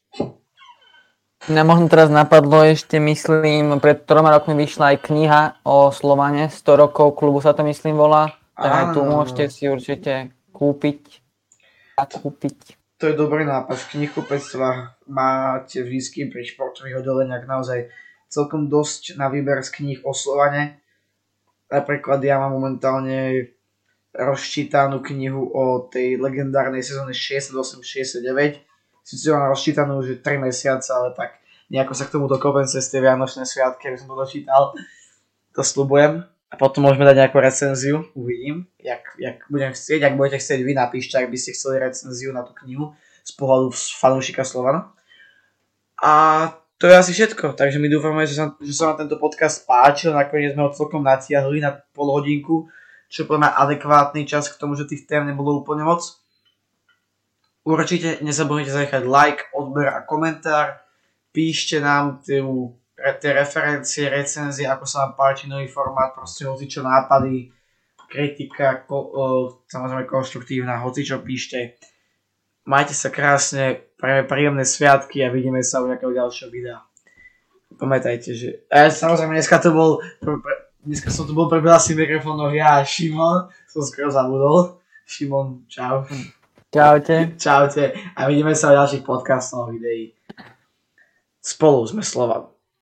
Mňa 1.51 1.63
možno 1.65 1.89
teraz 1.89 2.09
napadlo 2.09 2.65
ešte, 2.65 3.01
myslím, 3.01 3.77
pred 3.81 4.05
troma 4.05 4.33
rokmi 4.33 4.57
vyšla 4.57 4.97
aj 4.97 4.97
kniha 5.05 5.41
o 5.65 5.89
Slovane, 5.93 6.53
100 6.53 6.65
rokov 6.81 7.17
klubu 7.17 7.45
sa 7.45 7.53
to 7.57 7.65
myslím 7.65 7.97
volá, 7.97 8.33
tak 8.57 8.73
aj 8.73 8.85
tu 8.97 9.01
môžete 9.05 9.45
si 9.53 9.65
určite 9.69 10.37
kúpiť 10.53 11.21
kúpiť. 12.07 12.79
To 13.01 13.09
je 13.09 13.17
dobrý 13.17 13.49
nápad, 13.49 13.77
v 13.81 13.91
knihkupectvách 13.97 15.09
máte 15.09 15.81
vždy 15.81 16.29
pri 16.29 16.45
športových 16.45 17.01
oddeleniach 17.01 17.49
naozaj 17.49 17.89
celkom 18.29 18.69
dosť 18.69 19.17
na 19.17 19.33
výber 19.33 19.65
z 19.65 19.73
kníh 19.73 20.01
o 20.05 20.13
Slovane. 20.13 20.85
Napríklad 21.73 22.21
ja 22.21 22.37
mám 22.37 22.53
momentálne 22.53 23.51
rozčítanú 24.13 25.01
knihu 25.01 25.49
o 25.49 25.89
tej 25.89 26.21
legendárnej 26.21 26.85
sezóne 26.85 27.17
68-69, 27.17 28.69
Sice 29.11 29.35
mám 29.35 29.51
rozčítanú 29.51 29.99
už 29.99 30.23
3 30.23 30.39
mesiace, 30.39 30.87
ale 30.95 31.11
tak 31.19 31.43
nejako 31.67 31.99
sa 31.99 32.07
k 32.07 32.15
tomu 32.15 32.31
dokopem 32.31 32.63
cez 32.71 32.87
tie 32.87 33.03
Vianočné 33.03 33.43
sviatky, 33.43 33.91
aby 33.91 33.99
som 33.99 34.07
to 34.07 34.15
dočítal. 34.15 34.71
To 35.59 35.67
slúbujem. 35.67 36.23
A 36.47 36.55
potom 36.55 36.87
môžeme 36.87 37.03
dať 37.03 37.27
nejakú 37.27 37.43
recenziu, 37.43 38.07
uvidím, 38.15 38.70
jak, 39.21 39.45
budem 39.53 39.77
chcieť. 39.77 40.01
Ak 40.09 40.17
budete 40.17 40.41
chcieť 40.41 40.61
vy, 40.65 40.73
napíšte, 40.73 41.21
ak 41.21 41.29
by 41.29 41.37
ste 41.37 41.53
chceli 41.53 41.77
recenziu 41.77 42.33
na 42.33 42.41
tú 42.41 42.57
knihu 42.65 42.97
z 43.21 43.33
pohľadu 43.37 43.69
fanúšika 43.77 44.49
Slovana. 44.49 44.97
A 46.01 46.13
to 46.81 46.89
je 46.89 46.97
asi 46.97 47.13
všetko, 47.13 47.61
takže 47.61 47.77
my 47.77 47.93
dúfame, 47.93 48.25
že 48.25 48.41
sa, 48.41 48.57
že 48.57 48.73
sa 48.73 48.89
vám 48.89 49.05
tento 49.05 49.21
podcast 49.21 49.69
páčil, 49.69 50.17
nakoniec 50.17 50.57
sme 50.57 50.65
ho 50.65 50.73
celkom 50.73 51.05
natiahli 51.05 51.61
na 51.61 51.77
pol 51.93 52.09
hodinku, 52.09 52.73
čo 53.13 53.29
je 53.29 53.37
adekvátny 53.37 54.25
čas 54.25 54.49
k 54.49 54.57
tomu, 54.57 54.81
že 54.81 54.89
tých 54.89 55.05
tém 55.05 55.29
nebolo 55.29 55.61
úplne 55.61 55.85
moc. 55.85 56.01
Určite 57.69 58.25
nezabudnite 58.25 58.73
zanechať 58.73 59.05
like, 59.05 59.53
odber 59.53 59.93
a 59.93 60.01
komentár. 60.09 60.81
Píšte 61.37 61.85
nám 61.85 62.25
tú, 62.25 62.73
tie 62.97 63.33
referencie, 63.37 64.09
recenzie, 64.09 64.65
ako 64.65 64.89
sa 64.89 65.05
vám 65.05 65.13
páči 65.21 65.53
nový 65.53 65.69
formát, 65.69 66.17
proste 66.17 66.49
hoci 66.49 66.65
čo 66.65 66.81
nápady, 66.81 67.53
kritika, 68.11 68.83
ko, 68.83 68.99
o, 68.99 69.25
samozrejme 69.71 70.11
konštruktívna, 70.11 70.83
hoci 70.83 71.07
čo 71.07 71.23
píšte. 71.23 71.79
Majte 72.67 72.93
sa 72.93 73.09
krásne, 73.09 73.79
praje 73.95 74.27
príjemné 74.27 74.67
sviatky 74.67 75.23
a 75.23 75.31
vidíme 75.31 75.63
sa 75.63 75.81
u 75.81 75.87
nejakého 75.87 76.11
ďalšieho 76.11 76.51
videa. 76.51 76.83
Pamätajte, 77.79 78.35
že... 78.35 78.67
A 78.67 78.91
samozrejme 78.91 79.39
dneska 79.39 79.63
to 79.63 79.71
bol... 79.71 80.03
Dneska 80.81 81.13
som 81.13 81.29
tu 81.29 81.37
bol 81.37 81.45
pre 81.45 81.61
asi 81.69 81.93
mikrofónov 81.93 82.57
ja 82.57 82.81
a 82.81 82.89
Šimon. 82.89 83.53
Som 83.69 83.85
skoro 83.85 84.09
zabudol. 84.09 84.81
Šimon, 85.05 85.69
čau. 85.69 86.09
Čaute. 86.73 87.37
Čaute 87.37 87.93
a 88.17 88.21
vidíme 88.25 88.57
sa 88.57 88.73
v 88.73 88.81
ďalších 88.81 89.05
podcastoch 89.05 89.69
videí. 89.69 90.17
Spolu 91.41 91.85
sme 91.85 92.01
Slovan. 92.01 92.49